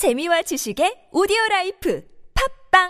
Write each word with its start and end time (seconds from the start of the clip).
재미와 0.00 0.40
지식의 0.48 1.12
오디오 1.12 1.36
라이프 1.50 2.00
팝빵 2.72 2.88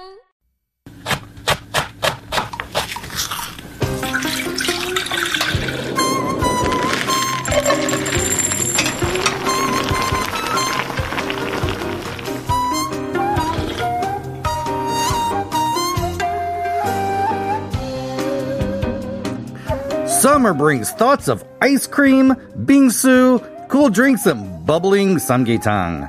Summer 20.06 20.54
brings 20.54 20.92
thoughts 20.92 21.26
of 21.26 21.42
ice 21.60 21.88
cream, 21.88 22.36
bingsu, 22.64 23.42
cool 23.66 23.90
drinks, 23.90 24.26
and 24.26 24.64
bubbling 24.64 25.16
samgyetang. 25.16 26.06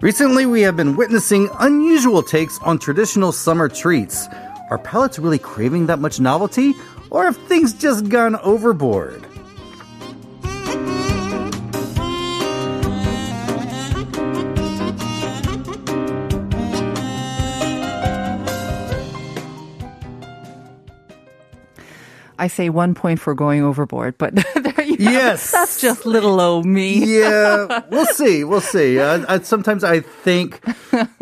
Recently, 0.00 0.46
we 0.46 0.60
have 0.62 0.76
been 0.76 0.94
witnessing 0.94 1.50
unusual 1.58 2.22
takes 2.22 2.56
on 2.60 2.78
traditional 2.78 3.32
summer 3.32 3.68
treats. 3.68 4.28
Are 4.70 4.78
palates 4.78 5.18
really 5.18 5.40
craving 5.40 5.86
that 5.86 5.98
much 5.98 6.20
novelty, 6.20 6.72
or 7.10 7.24
have 7.24 7.36
things 7.36 7.74
just 7.74 8.08
gone 8.08 8.36
overboard? 8.36 9.26
I 22.38 22.46
say 22.46 22.68
one 22.68 22.94
point 22.94 23.18
for 23.18 23.34
going 23.34 23.64
overboard, 23.64 24.16
but. 24.16 24.34
Yes. 24.98 25.50
That's 25.52 25.80
just 25.80 26.04
little 26.04 26.40
old 26.40 26.66
me. 26.66 27.18
yeah, 27.20 27.82
we'll 27.90 28.06
see. 28.06 28.44
We'll 28.44 28.60
see. 28.60 28.98
Uh, 28.98 29.24
I, 29.28 29.38
sometimes 29.40 29.84
I 29.84 30.00
think 30.00 30.60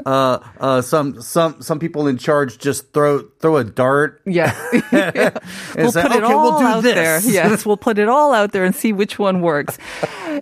uh, 0.05 0.39
uh, 0.59 0.81
some 0.81 1.21
some 1.21 1.61
some 1.61 1.79
people 1.79 2.07
in 2.07 2.17
charge 2.17 2.59
just 2.59 2.93
throw 2.93 3.23
throw 3.47 3.57
a 3.59 3.65
dart. 3.65 4.21
Yeah. 4.27 4.51
we'll 5.79 5.93
say, 5.93 6.03
put 6.03 6.13
it 6.19 6.25
okay, 6.25 6.33
all 6.33 6.59
we'll 6.59 6.67
out 6.67 6.83
this. 6.83 6.95
there. 6.95 7.21
Yes, 7.37 7.65
we'll 7.65 7.77
put 7.77 7.99
it 7.99 8.09
all 8.09 8.35
out 8.35 8.51
there 8.53 8.65
and 8.65 8.75
see 8.75 8.93
which 8.93 9.19
one 9.19 9.41
works. 9.41 9.79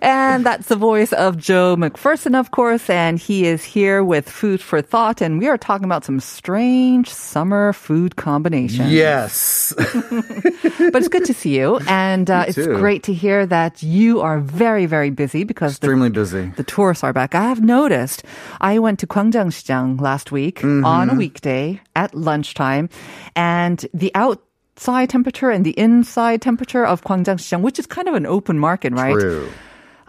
and 0.01 0.45
that's 0.45 0.67
the 0.67 0.75
voice 0.75 1.13
of 1.13 1.37
Joe 1.37 1.75
McPherson, 1.77 2.33
of 2.39 2.49
course, 2.51 2.89
and 2.89 3.19
he 3.19 3.45
is 3.45 3.63
here 3.63 4.03
with 4.03 4.29
Food 4.29 4.59
for 4.61 4.81
Thought, 4.81 5.21
and 5.21 5.37
we 5.39 5.47
are 5.47 5.57
talking 5.57 5.85
about 5.85 6.03
some 6.03 6.19
strange 6.19 7.09
summer 7.13 7.73
food 7.73 8.15
combinations. 8.15 8.91
Yes. 8.91 9.73
but 9.77 10.95
it's 10.95 11.07
good 11.07 11.25
to 11.25 11.33
see 11.33 11.57
you, 11.57 11.79
and 11.87 12.29
uh, 12.31 12.45
it's 12.47 12.57
great 12.57 13.03
to 13.03 13.13
hear 13.13 13.45
that 13.45 13.83
you 13.83 14.21
are 14.21 14.39
very, 14.39 14.85
very 14.85 15.09
busy 15.11 15.43
because 15.43 15.77
the 15.79 15.85
Extremely 15.87 16.09
busy. 16.09 16.51
the 16.57 16.63
tourists 16.63 17.03
are 17.03 17.13
back. 17.13 17.35
I 17.35 17.43
have 17.43 17.61
noticed. 17.61 18.23
I 18.61 18.79
went 18.79 18.99
to 18.99 19.07
Gwangjang 19.07 19.51
Sijang 19.53 19.99
last 20.01 20.31
week 20.31 20.55
Mm-hmm. 20.65 20.85
on 20.85 21.09
a 21.09 21.15
weekday 21.15 21.81
at 21.95 22.13
lunchtime, 22.15 22.89
and 23.35 23.85
the 23.93 24.11
outside 24.15 25.09
temperature 25.09 25.49
and 25.49 25.65
the 25.65 25.77
inside 25.79 26.41
temperature 26.41 26.85
of 26.85 27.01
Gwangjang 27.03 27.37
Sijang, 27.37 27.61
which 27.61 27.79
is 27.79 27.85
kind 27.85 28.07
of 28.07 28.15
an 28.15 28.25
open 28.25 28.59
market, 28.59 28.93
right? 28.93 29.13
True. 29.13 29.49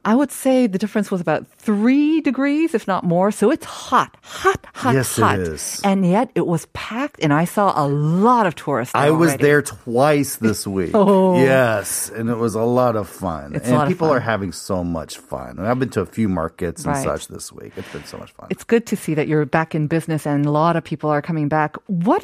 I 0.07 0.15
would 0.15 0.31
say 0.31 0.69
the 0.69 0.79
difference 0.79 1.11
was 1.11 1.21
about 1.21 1.49
three 1.59 2.21
degrees, 2.21 2.75
if 2.75 2.87
not 2.87 3.03
more. 3.03 3.33
So 3.33 3.51
it's 3.51 3.67
hot, 3.67 4.17
hot, 4.23 4.65
hot, 4.73 4.95
Yes, 4.95 5.17
hot. 5.19 5.39
is. 5.41 5.81
And 5.83 6.07
yet 6.07 6.31
it 6.37 6.47
was 6.47 6.67
packed, 6.73 7.19
and 7.23 7.33
I 7.33 7.45
saw 7.45 7.73
a 7.75 7.85
lot 7.89 8.47
of 8.47 8.55
tourists. 8.55 8.95
I 8.95 9.11
was 9.11 9.37
there 9.37 9.63
twice 9.63 10.37
this 10.37 10.65
week. 10.79 10.93
Oh. 10.95 11.35
Yes, 11.43 12.09
and 12.09 12.31
it 12.31 12.37
was 12.39 12.55
a 12.55 12.63
lot 12.63 12.95
of 12.95 13.09
fun. 13.09 13.57
It's 13.57 13.69
a 13.69 13.75
and 13.77 13.89
people 13.89 14.07
fun. 14.09 14.17
are 14.17 14.21
having 14.21 14.53
so 14.53 14.85
much 14.85 15.19
fun. 15.19 15.59
And 15.59 15.67
I've 15.67 15.79
been 15.81 15.91
to 15.91 16.03
a 16.03 16.07
few 16.07 16.29
markets 16.29 16.85
and 16.85 16.95
Right. 16.95 17.03
such 17.05 17.27
this 17.27 17.51
week. 17.53 17.73
It's 17.77 17.91
been 17.93 18.05
so 18.05 18.17
much 18.17 18.31
fun. 18.33 18.47
It's 18.49 18.63
good 18.65 18.87
to 18.87 18.97
see 18.97 19.15
that 19.15 19.27
you're 19.27 19.45
back 19.45 19.75
in 19.75 19.89
business 19.89 20.25
and 20.25 20.47
a 20.47 20.51
lot 20.53 20.77
of 20.77 20.85
people 20.85 21.11
are 21.11 21.21
coming 21.21 21.49
back. 21.49 21.75
What 21.89 22.23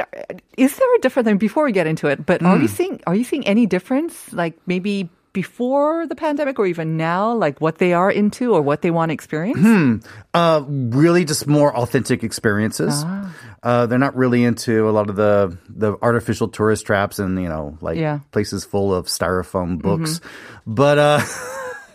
is 0.56 0.76
there 0.76 0.94
a 0.94 0.98
difference? 1.00 1.26
I 1.26 1.32
mean, 1.32 1.38
before 1.38 1.64
we 1.64 1.72
get 1.72 1.88
into 1.88 2.06
it, 2.06 2.24
but 2.24 2.42
are 2.44 2.54
you 2.56 2.68
Hmm. 2.68 2.74
seeing 2.78 3.00
are 3.08 3.14
you 3.16 3.24
seeing 3.24 3.44
any 3.46 3.66
difference? 3.66 4.32
Like 4.32 4.54
maybe 4.66 5.10
before 5.32 6.06
the 6.06 6.14
pandemic 6.14 6.58
or 6.58 6.66
even 6.66 6.96
now, 6.96 7.32
like 7.34 7.60
what 7.60 7.78
they 7.78 7.92
are 7.92 8.10
into 8.10 8.54
or 8.54 8.60
what 8.62 8.82
they 8.82 8.90
want 8.90 9.10
to 9.10 9.14
experience? 9.14 9.58
Hmm. 9.60 9.96
Uh, 10.34 10.62
really, 10.66 11.24
just 11.24 11.46
more 11.46 11.74
authentic 11.76 12.22
experiences. 12.22 13.02
Ah. 13.04 13.34
Uh, 13.62 13.86
they're 13.86 13.98
not 13.98 14.16
really 14.16 14.44
into 14.44 14.88
a 14.88 14.92
lot 14.92 15.08
of 15.08 15.16
the 15.16 15.56
the 15.68 15.96
artificial 16.02 16.48
tourist 16.48 16.84
traps 16.84 17.18
and 17.18 17.40
you 17.40 17.48
know 17.48 17.78
like 17.80 17.96
Yeah. 17.96 18.16
Mm-hmm. 18.16 18.28
places 18.30 18.64
full 18.64 18.94
of 18.94 19.06
styrofoam 19.06 19.80
books. 19.80 20.20
But 20.66 20.98
uh, 20.98 21.20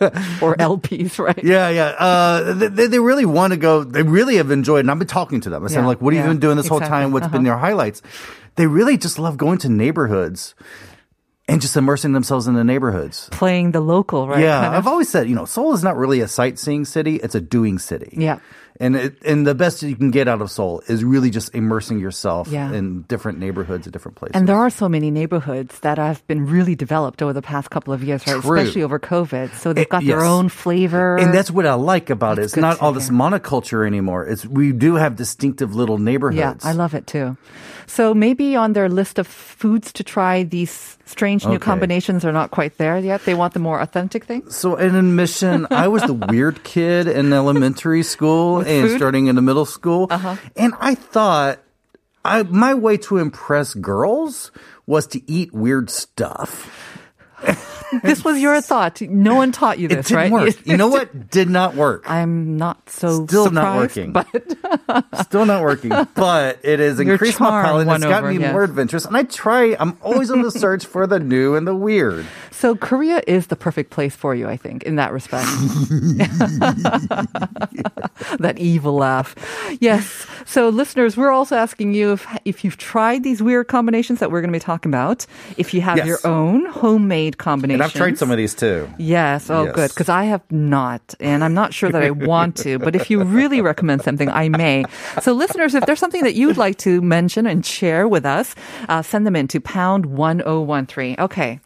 or 0.40 0.56
LPs, 0.56 1.18
right? 1.18 1.42
yeah, 1.42 1.68
yeah, 1.68 1.88
uh, 1.98 2.54
they, 2.54 2.86
they 2.86 2.98
really 2.98 3.24
want 3.24 3.52
to 3.52 3.56
go. 3.58 3.84
They 3.84 4.02
really 4.02 4.36
have 4.36 4.50
enjoyed. 4.50 4.80
And 4.80 4.90
I've 4.90 4.98
been 4.98 5.08
talking 5.08 5.40
to 5.42 5.50
them. 5.50 5.64
I 5.64 5.68
said, 5.68 5.80
Yeah, 5.80 5.86
like, 5.86 6.00
what 6.00 6.14
have 6.14 6.22
yeah, 6.24 6.28
you 6.28 6.34
been 6.34 6.40
doing 6.40 6.56
this 6.56 6.68
whole 6.68 6.78
exactly. 6.78 6.94
Uh-huh. 6.96 7.04
time? 7.04 7.12
What's 7.12 7.28
been 7.28 7.44
your 7.44 7.58
highlights? 7.58 8.02
They 8.56 8.66
really 8.66 8.96
just 8.96 9.18
love 9.18 9.36
going 9.36 9.58
to 9.58 9.68
neighborhoods 9.68 10.54
and 11.48 11.60
just 11.60 11.76
immersing 11.76 12.12
themselves 12.12 12.46
in 12.46 12.54
the 12.54 12.64
neighborhoods. 12.64 13.28
Playing 13.32 13.72
the 13.72 13.80
local, 13.80 14.28
right? 14.28 14.40
Yeah, 14.40 14.60
Kind 14.60 14.74
of. 14.74 14.78
I've 14.78 14.86
always 14.86 15.08
said, 15.08 15.28
you 15.28 15.34
know, 15.34 15.46
Seoul 15.46 15.72
is 15.72 15.82
not 15.82 15.96
really 15.96 16.20
a 16.20 16.28
sightseeing 16.28 16.84
city; 16.84 17.16
it's 17.16 17.34
a 17.34 17.40
doing 17.40 17.78
city. 17.78 18.10
Yeah. 18.12 18.38
And 18.80 18.96
it, 18.96 19.16
and 19.24 19.46
the 19.46 19.54
best 19.54 19.82
you 19.82 19.96
can 19.96 20.10
get 20.10 20.28
out 20.28 20.40
of 20.40 20.50
Seoul 20.50 20.82
is 20.88 21.02
really 21.04 21.30
just 21.30 21.54
immersing 21.54 21.98
yourself 21.98 22.48
Yeah. 22.48 22.72
in 22.72 23.02
different 23.02 23.38
neighborhoods 23.38 23.86
and 23.86 23.92
different 23.92 24.16
places. 24.16 24.36
And 24.36 24.48
there 24.48 24.56
are 24.56 24.70
so 24.70 24.88
many 24.88 25.10
neighborhoods 25.10 25.80
that 25.80 25.98
have 25.98 26.26
been 26.26 26.46
really 26.46 26.74
developed 26.74 27.22
over 27.22 27.32
the 27.32 27.42
past 27.42 27.70
couple 27.70 27.92
of 27.92 28.02
years, 28.04 28.26
right? 28.26 28.40
True. 28.40 28.58
Especially 28.58 28.82
over 28.82 28.98
COVID. 28.98 29.52
So 29.54 29.72
they've 29.72 29.82
Eh, 29.86 29.88
got 29.90 30.04
their 30.04 30.18
yes. 30.20 30.26
own 30.28 30.48
flavor. 30.48 31.16
and 31.16 31.32
that's 31.34 31.50
what 31.50 31.66
I 31.66 31.74
like 31.74 32.10
about 32.10 32.36
That's 32.36 32.52
it. 32.54 32.56
It's 32.58 32.60
not 32.60 32.80
all 32.80 32.92
this 32.92 33.10
monoculture 33.10 33.86
anymore. 33.86 34.26
It's 34.26 34.46
we 34.46 34.72
do 34.72 34.94
have 34.94 35.16
distinctive 35.16 35.74
little 35.74 35.98
neighborhoods. 35.98 36.38
Yeah, 36.64 36.70
I 36.70 36.72
love 36.72 36.94
it 36.94 37.06
too. 37.06 37.36
So 37.86 38.12
maybe 38.12 38.54
on 38.54 38.74
their 38.74 38.88
list 38.88 39.18
of 39.18 39.26
foods 39.26 39.92
to 39.94 40.04
try, 40.04 40.42
these 40.42 40.98
strange 41.06 41.46
new 41.46 41.54
Okay. 41.56 41.64
combinations 41.64 42.22
are 42.24 42.32
not 42.32 42.50
quite 42.50 42.76
there 42.76 42.98
yet. 42.98 43.24
They 43.24 43.32
want 43.34 43.54
the 43.54 43.60
more 43.60 43.80
authentic 43.80 44.24
things. 44.24 44.54
So 44.54 44.76
in 44.76 44.94
admission, 44.94 45.66
I 45.70 45.88
was 45.88 46.02
the 46.02 46.12
weird 46.12 46.62
kid 46.64 47.08
in 47.08 47.32
elementary 47.32 48.02
school 48.02 48.60
and 48.68 48.82
food? 48.82 48.90
Uh-huh. 48.90 48.98
starting 48.98 49.26
in 49.26 49.36
the 49.36 49.42
middle 49.42 49.66
school, 49.66 50.06
and 50.56 50.74
I 50.78 50.94
thought 50.94 51.60
I, 52.24 52.42
my 52.42 52.74
way 52.74 52.96
to 52.98 53.16
impress 53.16 53.74
girls 53.74 54.50
was 54.86 55.06
to 55.08 55.30
eat 55.30 55.52
weird 55.52 55.90
stuff. 55.90 56.98
This 58.02 58.22
was 58.24 58.38
your 58.38 58.60
thought. 58.60 59.00
No 59.02 59.34
one 59.34 59.50
taught 59.52 59.78
you 59.78 59.86
It 59.86 59.94
this, 59.96 60.06
didn't 60.08 60.16
right? 60.16 60.30
work. 60.32 60.66
You 60.66 60.76
know 60.76 60.88
what? 60.88 61.30
Did 61.30 61.48
not 61.48 61.74
work. 61.74 62.04
I'm 62.08 62.56
not 62.58 62.88
so 62.90 63.24
Still 63.26 63.50
not 63.50 63.76
working. 63.76 64.12
but 64.12 64.26
Still 65.22 65.46
not 65.46 65.62
working, 65.62 65.90
but 66.14 66.58
it 66.62 66.78
has 66.80 66.98
Your 67.00 67.12
increased 67.12 67.40
my 67.40 67.62
palate. 67.62 67.88
It's 67.88 68.04
gotten 68.04 68.30
me 68.36 68.40
yes. 68.42 68.52
more 68.52 68.64
adventurous, 68.64 69.04
and 69.06 69.16
I 69.16 69.22
try. 69.22 69.74
I'm 69.80 69.96
always 70.02 70.30
on 70.30 70.42
the 70.42 70.50
search 70.50 70.84
for 70.86 71.06
the 71.06 71.18
new 71.18 71.54
and 71.54 71.66
the 71.66 71.74
weird. 71.74 72.26
so 72.50 72.74
Korea 72.76 73.22
is 73.26 73.46
the 73.46 73.56
perfect 73.56 73.90
place 73.90 74.14
for 74.14 74.34
you, 74.34 74.48
I 74.48 74.56
think, 74.56 74.82
in 74.82 74.96
that 74.96 75.12
respect. 75.12 75.46
that 78.38 78.54
evil 78.58 78.94
laugh. 78.94 79.34
Yes. 79.80 80.26
So 80.44 80.68
listeners, 80.68 81.16
we're 81.16 81.30
also 81.30 81.56
asking 81.56 81.94
you 81.94 82.12
if 82.12 82.26
if 82.44 82.64
you've 82.64 82.76
tried 82.76 83.24
these 83.24 83.42
weird 83.42 83.68
combinations 83.68 84.20
that 84.20 84.30
we're 84.30 84.40
going 84.40 84.52
to 84.52 84.58
be 84.58 84.62
talking 84.62 84.90
about. 84.90 85.26
If 85.56 85.72
you 85.74 85.80
have 85.80 85.96
Yes. 85.98 86.06
your 86.06 86.18
own 86.24 86.66
homemade 86.66 87.38
combinations. 87.38 87.77
And 87.78 87.82
I've 87.84 87.92
tried 87.92 88.18
some 88.18 88.30
of 88.30 88.36
these 88.36 88.54
too. 88.54 88.88
Yes. 88.98 89.50
Oh, 89.50 89.64
Yes. 89.64 89.74
good. 89.74 89.88
Because 89.90 90.08
I 90.08 90.24
have 90.24 90.42
not, 90.50 91.14
and 91.20 91.42
I'm 91.44 91.54
not 91.54 91.72
sure 91.72 91.90
that 91.90 92.02
I 92.02 92.10
want 92.10 92.56
to. 92.58 92.78
But 92.78 92.94
if 92.96 93.10
you 93.10 93.22
really 93.22 93.60
recommend 93.60 94.02
something, 94.02 94.28
I 94.28 94.48
may. 94.48 94.84
So, 95.22 95.32
listeners, 95.32 95.74
if 95.74 95.86
there's 95.86 96.00
something 96.00 96.22
that 96.24 96.34
you 96.34 96.46
would 96.48 96.58
like 96.58 96.78
to 96.78 97.00
mention 97.00 97.46
and 97.46 97.64
share 97.64 98.06
with 98.08 98.26
us, 98.26 98.54
uh, 98.88 99.02
send 99.02 99.26
them 99.26 99.36
in 99.36 99.48
to 99.48 99.60
pound 99.60 100.06
one 100.06 100.38
zero 100.38 100.60
one 100.62 100.86
three. 100.86 101.16
Okay. 101.18 101.60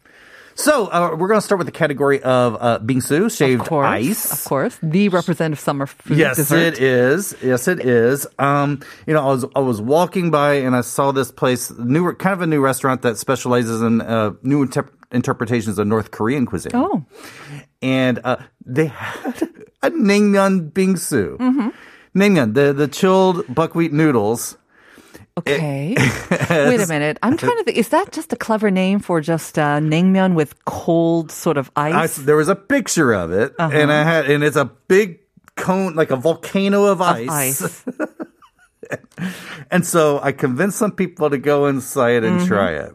So 0.55 0.85
uh, 0.85 1.15
we're 1.17 1.27
going 1.29 1.39
to 1.39 1.45
start 1.45 1.57
with 1.57 1.65
the 1.65 1.71
category 1.71 2.21
of 2.21 2.57
uh, 2.61 2.77
bingsu, 2.77 3.35
shaved 3.35 3.61
Of 3.61 3.67
course. 3.69 3.87
ice. 3.87 4.31
Of 4.31 4.43
course. 4.45 4.77
The 4.83 5.09
representative 5.09 5.59
summer 5.59 5.87
food 5.87 6.15
Yes, 6.15 6.35
dessert. 6.35 6.75
it 6.75 6.79
is. 6.79 7.35
Yes, 7.41 7.67
it 7.67 7.79
is. 7.83 8.27
Um, 8.37 8.79
you 9.07 9.15
know, 9.15 9.21
I 9.23 9.31
was 9.31 9.45
I 9.55 9.59
was 9.61 9.81
walking 9.81 10.29
by 10.29 10.61
and 10.61 10.75
I 10.75 10.81
saw 10.81 11.11
this 11.11 11.31
place, 11.31 11.71
new 11.79 12.13
kind 12.13 12.33
of 12.33 12.41
a 12.41 12.45
new 12.47 12.61
restaurant 12.61 13.01
that 13.01 13.17
specializes 13.17 13.81
in 13.81 14.01
uh, 14.01 14.33
new 14.43 14.61
inter- 14.61 14.87
interpretations 15.13 15.77
of 15.77 15.87
North 15.87 16.11
Korean 16.11 16.45
cuisine. 16.45 16.71
Oh. 16.75 17.05
and 17.81 18.19
uh, 18.23 18.37
they 18.65 18.87
had 18.87 19.41
a 19.81 19.91
naengmyeon 19.91 20.71
bingsu. 20.71 21.37
Mm-hmm. 21.37 21.69
Naengmyeon, 22.19 22.53
the 22.53 22.73
the 22.73 22.87
chilled 22.87 23.43
buckwheat 23.53 23.93
noodles. 23.93 24.57
Okay. 25.35 25.95
Wait 26.49 26.79
a 26.79 26.85
minute. 26.87 27.17
I'm 27.23 27.37
trying 27.37 27.57
to 27.57 27.63
think. 27.63 27.77
Is 27.77 27.89
that 27.89 28.11
just 28.11 28.31
a 28.33 28.35
clever 28.35 28.69
name 28.69 28.99
for 28.99 29.19
just 29.19 29.57
uh, 29.57 29.79
naengmyeon 29.79 30.35
with 30.35 30.63
cold 30.65 31.31
sort 31.31 31.57
of 31.57 31.71
I, 31.75 31.91
ice? 32.03 32.17
there 32.17 32.35
was 32.35 32.49
a 32.49 32.55
picture 32.55 33.11
of 33.13 33.31
it, 33.31 33.53
and 33.57 33.91
I 33.91 34.03
had, 34.03 34.29
and 34.29 34.43
it's 34.43 34.55
a 34.57 34.65
big 34.87 35.19
cone, 35.55 35.95
like 35.95 36.11
a 36.11 36.15
volcano 36.15 36.85
of, 36.85 37.01
Uh-huh. 37.01 37.21
Of 37.23 37.29
ice. 37.29 37.83
And 39.71 39.85
so 39.85 40.19
I 40.21 40.31
convinced 40.31 40.77
some 40.77 40.91
people 40.91 41.29
to 41.29 41.37
go 41.37 41.65
inside 41.67 42.23
and 42.23 42.39
Mm-hmm. 42.39 42.47
try 42.47 42.71
it. 42.71 42.91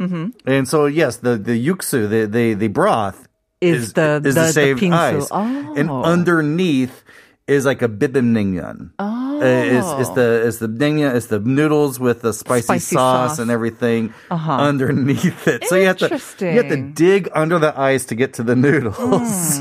And 0.46 0.68
so 0.68 0.86
yes, 0.86 1.16
the 1.18 1.36
the 1.36 1.54
yuksu, 1.56 2.08
the 2.08 2.26
the, 2.26 2.54
the 2.54 2.68
broth 2.68 3.26
Is 3.60 3.92
the- 3.94 4.20
is 4.24 4.34
the- 4.34 4.52
the 4.54 4.74
bingsu. 4.80 4.92
ice, 5.18 5.28
Oh. 5.30 5.74
and 5.76 5.90
underneath 5.90 7.02
is 7.48 7.64
like 7.64 7.80
a 7.82 7.88
bibim 7.88 8.36
naengmyeon. 8.36 8.90
Oh. 8.98 9.40
Uh, 9.40 9.44
It's, 9.44 9.90
it's 10.02 10.10
the 10.18 10.28
it's 10.46 10.58
the 10.58 10.68
naengmyeon, 10.68 11.14
it's 11.14 11.26
the 11.32 11.40
noodles 11.40 11.98
with 11.98 12.22
the 12.22 12.32
spicy, 12.32 12.62
Spicy 12.78 12.94
sauce, 12.96 13.30
sauce. 13.30 13.38
and 13.38 13.50
everything 13.50 14.12
Uh-huh. 14.30 14.52
underneath 14.52 15.48
it. 15.48 15.64
So 15.66 15.76
you 15.76 15.86
have 15.86 15.96
to 16.04 16.08
you 16.44 16.58
have 16.62 16.68
to 16.68 16.82
dig 16.92 17.28
under 17.34 17.58
the 17.58 17.72
ice 17.78 18.04
to 18.06 18.14
get 18.14 18.34
to 18.38 18.42
the 18.42 18.54
noodles. 18.54 19.58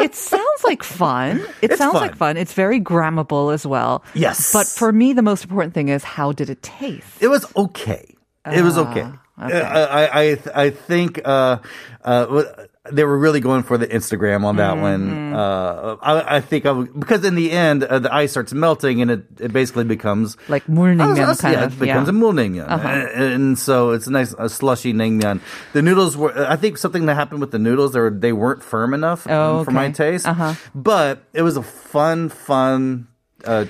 It 0.00 0.14
sounds 0.16 0.60
like 0.64 0.82
fun. 0.82 1.40
It 1.60 1.70
It's 1.72 1.78
sounds 1.78 1.92
fun. 1.92 2.02
like 2.02 2.16
fun. 2.16 2.36
It's 2.36 2.52
very 2.56 2.80
grammable 2.80 3.52
as 3.52 3.66
well. 3.66 4.02
Yes. 4.14 4.52
But 4.52 4.66
for 4.66 4.92
me, 4.92 5.12
the 5.12 5.20
most 5.22 5.44
important 5.44 5.74
thing 5.74 5.88
is 5.92 6.02
how 6.04 6.32
did 6.32 6.48
it 6.48 6.62
taste? 6.62 7.20
It 7.20 7.28
was 7.28 7.44
okay. 7.54 8.16
It 8.48 8.64
was 8.64 8.78
okay. 8.78 9.04
Ah, 9.36 9.44
okay. 9.46 9.60
I, 9.60 9.82
I 9.84 10.02
I 10.20 10.26
I 10.56 10.66
think 10.72 11.20
uh, 11.24 11.58
uh, 12.04 12.66
they 12.92 13.04
were 13.04 13.18
really 13.18 13.40
going 13.40 13.62
for 13.62 13.78
the 13.78 13.86
Instagram 13.86 14.44
on 14.44 14.56
that 14.56 14.74
mm-hmm. 14.74 14.82
one. 14.82 15.34
Uh, 15.34 15.96
I, 16.00 16.36
I, 16.36 16.40
think 16.40 16.66
I 16.66 16.72
would, 16.72 16.98
because 16.98 17.24
in 17.24 17.34
the 17.34 17.50
end 17.50 17.84
uh, 17.84 17.98
the 17.98 18.12
ice 18.12 18.32
starts 18.32 18.52
melting 18.52 19.02
and 19.02 19.10
it, 19.10 19.24
it 19.38 19.52
basically 19.52 19.84
becomes 19.84 20.36
like 20.48 20.68
mul 20.68 20.84
naengmyeon 20.86 21.28
oh, 21.28 21.36
kind 21.36 21.54
yeah, 21.54 21.64
of, 21.64 21.74
it 21.74 21.86
becomes 21.86 22.06
yeah. 22.06 22.10
a 22.10 22.12
mul 22.12 22.32
naengmyeon, 22.32 22.68
uh-huh. 22.68 22.88
and, 22.88 23.32
and, 23.32 23.58
so 23.58 23.90
it's 23.90 24.06
a 24.06 24.10
nice 24.10 24.34
a 24.38 24.48
slushy 24.48 24.92
naengmyeon. 24.92 25.40
The 25.72 25.82
noodles 25.82 26.16
were 26.16 26.36
I 26.46 26.56
think 26.56 26.78
something 26.78 27.06
that 27.06 27.14
happened 27.14 27.40
with 27.40 27.50
the 27.50 27.58
noodles 27.58 27.92
they 27.92 28.00
were 28.00 28.10
they 28.10 28.32
weren't 28.32 28.62
firm 28.62 28.94
enough 28.94 29.26
oh, 29.28 29.58
okay. 29.58 29.64
for 29.64 29.70
my 29.70 29.90
taste, 29.90 30.26
uh-huh. 30.26 30.54
but 30.74 31.24
it 31.32 31.42
was 31.42 31.56
a 31.56 31.62
fun 31.62 32.28
fun. 32.28 33.08
Uh, 33.44 33.64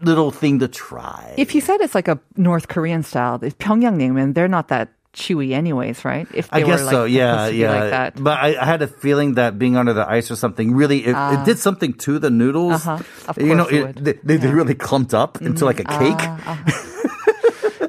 little 0.00 0.32
thing 0.32 0.58
to 0.58 0.66
try. 0.66 1.32
If 1.38 1.54
you 1.54 1.60
said 1.60 1.80
it's 1.80 1.94
like 1.94 2.08
a 2.08 2.18
North 2.36 2.66
Korean 2.66 3.04
style, 3.04 3.38
it's 3.40 3.54
Pyongyang 3.54 4.02
naengmyeon, 4.02 4.34
they're 4.34 4.48
not 4.48 4.66
that 4.66 4.88
chewy 5.12 5.52
anyways, 5.52 6.04
right? 6.04 6.26
If 6.32 6.48
I 6.52 6.62
guess 6.62 6.84
were, 6.84 6.90
so. 6.90 7.04
Yeah, 7.04 7.32
supposed 7.32 7.48
to 7.48 7.52
be 7.52 7.58
yeah. 7.58 7.70
Like 7.70 7.90
that. 7.90 8.12
Ah. 8.16 8.20
But 8.22 8.38
I, 8.38 8.56
I 8.60 8.64
had 8.64 8.82
a 8.82 8.86
feeling 8.86 9.34
that 9.34 9.58
being 9.58 9.76
under 9.76 9.92
the 9.92 10.08
ice 10.08 10.30
or 10.30 10.36
something 10.36 10.74
really 10.74 11.04
it, 11.04 11.14
it 11.16 11.44
did 11.44 11.58
something 11.58 11.94
to 11.94 12.18
the 12.18 12.30
noodles. 12.30 12.86
Uh-huh. 12.86 13.34
You 13.36 13.54
know, 13.54 13.66
it 13.66 13.96
they, 13.96 14.12
they, 14.24 14.36
they 14.36 14.48
really 14.48 14.74
clumped 14.74 15.14
up 15.14 15.40
into 15.42 15.64
like 15.64 15.80
a 15.80 15.84
cake. 15.84 16.16
Ah, 16.18 16.64
Yeah, 16.66 16.91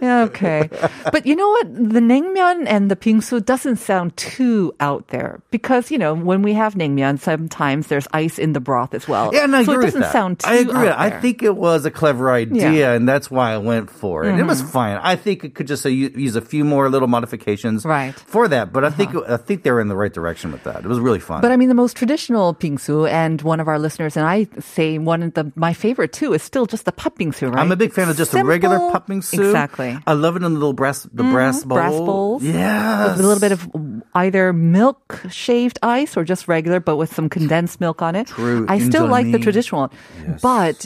okay. 0.04 0.70
but 1.12 1.26
you 1.26 1.36
know 1.36 1.48
what? 1.50 1.74
The 1.74 2.00
naengmyeon 2.00 2.66
and 2.68 2.90
the 2.92 2.96
bingsu 2.96 3.44
doesn't 3.44 3.78
sound 3.78 4.16
too 4.18 4.74
out 4.80 5.08
there 5.10 5.42
because, 5.52 5.92
you 5.92 5.98
know, 5.98 6.14
when 6.14 6.42
we 6.42 6.54
have 6.54 6.76
naengmyeon, 6.76 7.20
sometimes 7.20 7.88
there's 7.88 8.08
ice 8.14 8.38
in 8.40 8.54
the 8.54 8.60
broth 8.60 8.94
as 8.94 9.08
well. 9.08 9.32
Yeah, 9.34 9.44
and 9.46 9.56
I 9.56 9.64
so 9.64 9.74
agree 9.74 9.84
it 9.84 9.88
doesn't 9.88 10.00
with 10.02 10.08
that. 10.10 10.14
sound 10.14 10.40
too 10.40 10.50
I 10.50 10.56
agree. 10.56 10.90
I 10.90 11.10
think 11.22 11.44
it 11.44 11.56
was 11.56 11.86
a 11.86 11.92
clever 11.92 12.32
idea, 12.32 12.72
Yeah. 12.72 12.88
Mm-hmm. 12.88 12.96
and 12.98 13.10
that's 13.10 13.30
why 13.32 13.54
I 13.54 13.58
went 13.58 13.90
for 13.90 14.24
it. 14.26 14.30
And 14.32 14.40
it 14.40 14.44
was 14.44 14.62
fine. 14.62 14.98
I 15.02 15.16
think 15.16 15.44
it 15.44 15.56
could 15.56 15.68
just 15.68 15.86
uh, 15.86 15.90
use 15.90 16.36
a 16.36 16.42
few 16.42 16.64
more 16.64 16.90
little 16.90 17.08
modifications 17.08 17.86
Right. 17.86 18.10
Uh-huh. 18.10 18.24
for 18.28 18.48
that. 18.48 18.74
But 18.74 18.84
I 18.86 18.90
think 18.90 19.16
I 19.28 19.38
think 19.38 19.64
they're 19.64 19.80
in 19.80 19.88
the 19.88 19.96
right 19.96 20.14
direction 20.14 20.52
with 20.52 20.64
that. 20.64 20.84
It 20.84 20.88
was 20.88 21.00
really 21.00 21.20
fun. 21.20 21.42
But 21.42 21.52
I 21.52 21.58
mean, 21.58 21.70
the 21.70 21.76
most 21.76 21.96
traditional 21.96 22.54
bingsu, 22.56 23.10
and 23.10 23.42
one 23.42 23.60
of 23.60 23.68
our 23.68 23.80
listeners 23.80 24.18
and 24.18 24.26
I 24.26 24.48
say 24.60 24.98
one 24.98 25.24
of 25.24 25.34
the 25.34 25.52
my 25.56 25.74
favorite 25.74 26.14
too 26.14 26.34
is 26.34 26.42
still 26.44 26.66
just 26.66 26.86
the 26.86 26.92
pat 26.92 27.16
bingsu, 27.16 27.50
right? 27.52 27.60
I'm 27.60 27.72
a 27.72 27.76
big 27.76 27.94
fan 27.94 28.10
of 28.10 28.18
just 28.18 28.34
a 28.34 28.44
regular 28.44 28.78
Simple. 28.78 28.92
pat 28.92 29.08
bingsu. 29.08 29.52
I 30.08 30.14
love 30.14 30.36
it 30.36 30.44
in 30.44 30.54
the 30.54 30.60
little 30.60 30.74
brass, 30.74 31.04
the 31.04 31.24
brass 31.24 31.64
bowl. 31.64 31.78
brass 31.78 31.92
bowls. 31.92 32.44
Yeah. 32.44 33.12
with 33.12 33.20
a 33.20 33.24
little 33.28 33.40
bit 33.40 33.52
of 33.52 33.68
either 34.16 34.54
milk 34.54 35.22
shaved 35.30 35.80
ice 35.84 36.18
or 36.18 36.24
just 36.24 36.48
regular, 36.48 36.80
but 36.80 36.98
with 36.98 37.14
some 37.14 37.30
condensed 37.30 37.80
milk 37.82 38.02
on 38.02 38.16
it. 38.16 38.28
True. 38.28 38.66
I 38.70 38.80
still 38.80 39.08
like 39.08 39.32
the 39.32 39.40
traditional 39.40 39.82
one, 39.82 40.38
but 40.42 40.86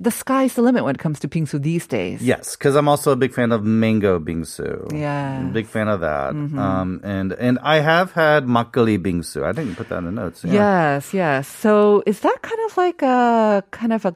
the 0.00 0.10
sky's 0.10 0.54
the 0.54 0.62
limit 0.62 0.84
when 0.84 0.94
it 0.94 0.98
comes 0.98 1.20
to 1.20 1.28
bingsu 1.28 1.60
these 1.60 1.86
days. 1.86 2.22
Yes, 2.22 2.56
because 2.56 2.74
I'm 2.76 2.88
also 2.88 3.12
a 3.12 3.16
big 3.16 3.32
fan 3.34 3.52
of 3.52 3.64
mango 3.64 4.18
bingsu. 4.18 4.90
Yeah. 4.92 5.42
Big 5.52 5.66
fan 5.66 5.88
of 5.88 6.00
that. 6.00 6.30
Um, 6.30 7.00
and 7.04 7.32
and 7.32 7.58
I 7.62 7.80
have 7.80 8.12
had 8.12 8.46
makgeolli 8.46 8.98
bingsu. 8.98 9.44
I 9.44 9.52
didn't 9.52 9.76
put 9.76 9.88
that 9.90 9.98
in 9.98 10.04
the 10.04 10.12
notes. 10.12 10.44
Yeah. 10.44 10.52
Yes, 10.52 11.14
yes. 11.14 11.48
So 11.48 12.02
is 12.06 12.20
that 12.20 12.42
kind 12.42 12.60
of 12.66 12.76
like 12.76 13.02
a 13.02 13.64
kind 13.70 13.92
of 13.92 14.04
a 14.04 14.14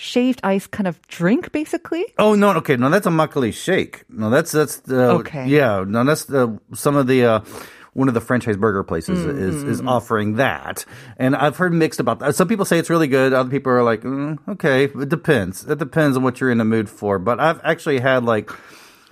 shaved 0.00 0.40
ice 0.42 0.66
kind 0.66 0.88
of 0.88 1.00
drink, 1.08 1.52
basically? 1.52 2.04
Oh 2.18 2.34
no, 2.34 2.52
okay, 2.56 2.76
no, 2.76 2.88
that's 2.90 3.06
a 3.06 3.10
makgeolli 3.10 3.52
shake. 3.52 4.04
No, 4.08 4.30
that's 4.30 4.52
that's 4.52 4.76
the 4.80 5.10
Okay. 5.20 5.46
Yeah, 5.46 5.84
no, 5.86 6.04
that's 6.04 6.24
the 6.24 6.58
some 6.74 6.96
of 6.96 7.06
the. 7.06 7.24
Uh, 7.24 7.40
one 7.92 8.06
of 8.06 8.14
the 8.14 8.20
franchise 8.20 8.56
burger 8.56 8.84
places 8.84 9.18
Mm-hmm, 9.18 9.36
is 9.36 9.64
is 9.64 9.80
offering 9.80 10.36
that, 10.36 10.84
and 11.16 11.34
I've 11.34 11.56
heard 11.56 11.72
mixed 11.72 11.98
about 11.98 12.20
that. 12.20 12.36
Some 12.36 12.46
people 12.46 12.64
say 12.64 12.78
it's 12.78 12.88
really 12.88 13.08
good. 13.08 13.32
Other 13.32 13.50
people 13.50 13.72
are 13.72 13.82
like, 13.82 14.02
mm, 14.02 14.38
okay, 14.48 14.84
it 14.84 15.08
depends. 15.08 15.64
It 15.68 15.78
depends 15.78 16.16
on 16.16 16.22
what 16.22 16.40
you're 16.40 16.52
in 16.52 16.58
the 16.58 16.64
mood 16.64 16.88
for. 16.88 17.18
But 17.18 17.40
I've 17.40 17.60
actually 17.64 17.98
had 17.98 18.22
like 18.24 18.48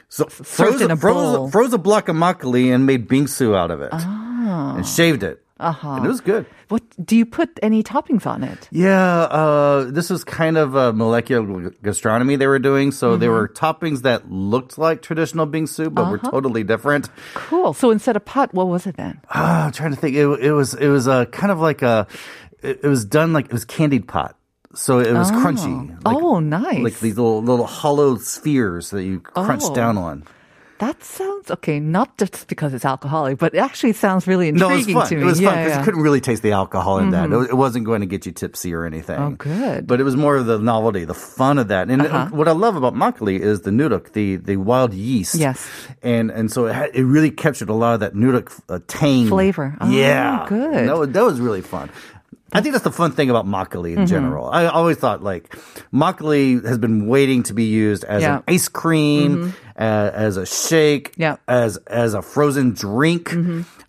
so 0.08 0.26
froze, 0.26 0.80
in 0.80 0.92
a 0.92 0.96
froze, 0.96 1.50
froze 1.50 1.72
a 1.72 1.78
block 1.78 2.08
of 2.08 2.14
makgeolli 2.14 2.72
and 2.72 2.86
made 2.86 3.08
bingsu 3.08 3.56
out 3.56 3.72
of 3.72 3.82
it, 3.82 3.92
and 3.92 4.86
shaved 4.86 5.24
it, 5.24 5.42
Uh-huh. 5.60 5.90
and 5.96 6.04
it 6.04 6.08
was 6.08 6.20
good. 6.20 6.46
What 6.68 6.82
do 7.04 7.16
you 7.16 7.26
put 7.26 7.58
any 7.62 7.82
toppings 7.82 8.26
on 8.26 8.44
it? 8.44 8.68
Yeah, 8.70 9.22
uh, 9.22 9.84
this 9.90 10.08
was 10.10 10.22
kind 10.22 10.56
of 10.56 10.74
a 10.76 10.92
molecular 10.92 11.70
gastronomy 11.82 12.36
they 12.36 12.46
were 12.46 12.58
doing. 12.60 12.92
So 12.92 13.10
Mm-hmm. 13.10 13.20
there 13.20 13.30
were 13.32 13.48
toppings 13.48 14.02
that 14.02 14.30
looked 14.30 14.78
like 14.78 15.02
traditional 15.02 15.46
bingsu, 15.46 15.92
but 15.92 16.08
were 16.10 16.18
Uh-huh. 16.18 16.30
totally 16.30 16.62
different. 16.62 17.10
Cool. 17.34 17.74
So 17.74 17.90
instead 17.90 18.14
of 18.16 18.24
pat, 18.24 18.54
what 18.54 18.68
was 18.68 18.86
it 18.86 18.96
then? 18.96 19.20
Ah, 19.34 19.66
I'm 19.66 19.72
trying 19.72 19.90
to 19.94 19.96
think. 20.00 20.14
It, 20.16 20.26
it 20.40 20.52
was 20.52 20.74
it 20.74 20.88
was 20.88 21.06
a 21.08 21.26
kind 21.26 21.50
of 21.50 21.58
like 21.60 21.82
a. 21.82 22.06
It, 22.62 22.80
it 22.84 22.88
was 22.88 23.04
done 23.04 23.32
like 23.32 23.46
it 23.46 23.52
was 23.52 23.64
candied 23.64 24.06
pat, 24.08 24.34
so 24.74 24.98
it 25.00 25.12
was 25.12 25.30
crunchy. 25.30 25.90
Like, 26.04 26.16
oh, 26.16 26.40
nice. 26.40 26.82
Like 26.82 26.98
these 27.00 27.16
little 27.16 27.42
little 27.42 27.66
hollow 27.66 28.16
spheres 28.18 28.90
that 28.90 29.02
you 29.04 29.20
crunch 29.20 29.62
Oh. 29.64 29.74
down 29.74 29.96
on. 29.98 30.24
That 30.78 31.02
sounds 31.02 31.50
okay. 31.50 31.80
Not 31.80 32.16
just 32.18 32.46
because 32.48 32.72
it's 32.74 32.84
alcoholic, 32.84 33.38
but 33.38 33.54
it 33.54 33.58
actually 33.58 33.92
sounds 33.94 34.26
really 34.26 34.52
No, 34.52 34.70
it 34.70 34.72
was 34.72 34.78
intriguing 34.88 35.00
fun. 35.00 35.08
to 35.08 35.14
me. 35.16 35.22
It 35.22 35.24
was 35.24 35.40
yeah, 35.40 35.48
fun 35.48 35.56
because 35.58 35.68
yeah. 35.70 35.72
Mm-hmm. 35.74 35.80
you 35.80 35.84
couldn't 35.84 36.02
really 36.02 36.20
taste 36.20 36.42
the 36.42 36.52
alcohol 36.52 36.98
in 36.98 37.10
that. 37.10 37.30
It, 37.32 37.54
wasn't 37.54 37.84
going 37.84 38.00
to 38.00 38.06
get 38.06 38.26
you 38.26 38.32
tipsy 38.32 38.72
or 38.74 38.84
anything. 38.86 39.18
Oh, 39.18 39.30
good. 39.30 39.86
But 39.86 40.00
it 40.00 40.04
was 40.04 40.16
more 40.16 40.36
of 40.36 40.46
the 40.46 40.58
novelty, 40.58 41.04
the 41.04 41.14
fun 41.14 41.58
of 41.58 41.68
that. 41.68 41.88
And 41.88 42.02
Uh-huh. 42.02 42.28
what 42.30 42.46
I 42.48 42.52
love 42.52 42.76
about 42.76 42.94
makgeolli 42.94 43.40
is 43.40 43.62
the 43.62 43.70
nuruk, 43.70 44.12
the 44.12 44.36
the 44.36 44.56
wild 44.56 44.94
yeast. 44.94 45.34
Yes. 45.34 45.68
And 46.02 46.30
and 46.30 46.50
so 46.50 46.66
it, 46.66 46.74
had, 46.74 46.90
it 46.94 47.04
really 47.04 47.30
captured 47.32 47.68
a 47.70 47.74
lot 47.74 47.94
of 47.94 48.00
that 48.00 48.14
nuruk 48.14 48.52
uh, 48.68 48.78
tang 48.86 49.26
Flavor. 49.28 49.76
Oh, 49.80 49.90
yeah. 49.90 50.46
good. 50.48 50.88
That 50.88 50.96
was, 50.96 51.08
that 51.10 51.24
was 51.24 51.40
really 51.40 51.62
fun. 51.62 51.90
I 52.50 52.62
think 52.62 52.72
that's 52.72 52.84
the 52.84 52.90
fun 52.90 53.12
thing 53.12 53.28
about 53.28 53.44
makgeolli 53.44 53.92
Mm-hmm. 53.92 54.00
in 54.02 54.06
general. 54.06 54.48
I 54.48 54.66
always 54.72 54.96
thought 54.96 55.22
like 55.22 55.52
makgeolli 55.92 56.64
has 56.64 56.78
been 56.78 57.06
waiting 57.06 57.42
to 57.44 57.52
be 57.54 57.64
used 57.64 58.04
as 58.04 58.22
Yeah. 58.22 58.38
Mm-hmm. 58.38 58.48
an 58.48 58.54
ice 58.54 58.68
cream, 58.68 59.30
uh, 59.42 59.52
as 59.78 60.36
a 60.36 60.44
shake, 60.46 61.14
Yeah. 61.16 61.34
Mm-hmm. 61.34 61.50
as 61.66 61.76
as 61.86 62.14
a 62.14 62.22
frozen 62.22 62.72
drink. 62.72 63.32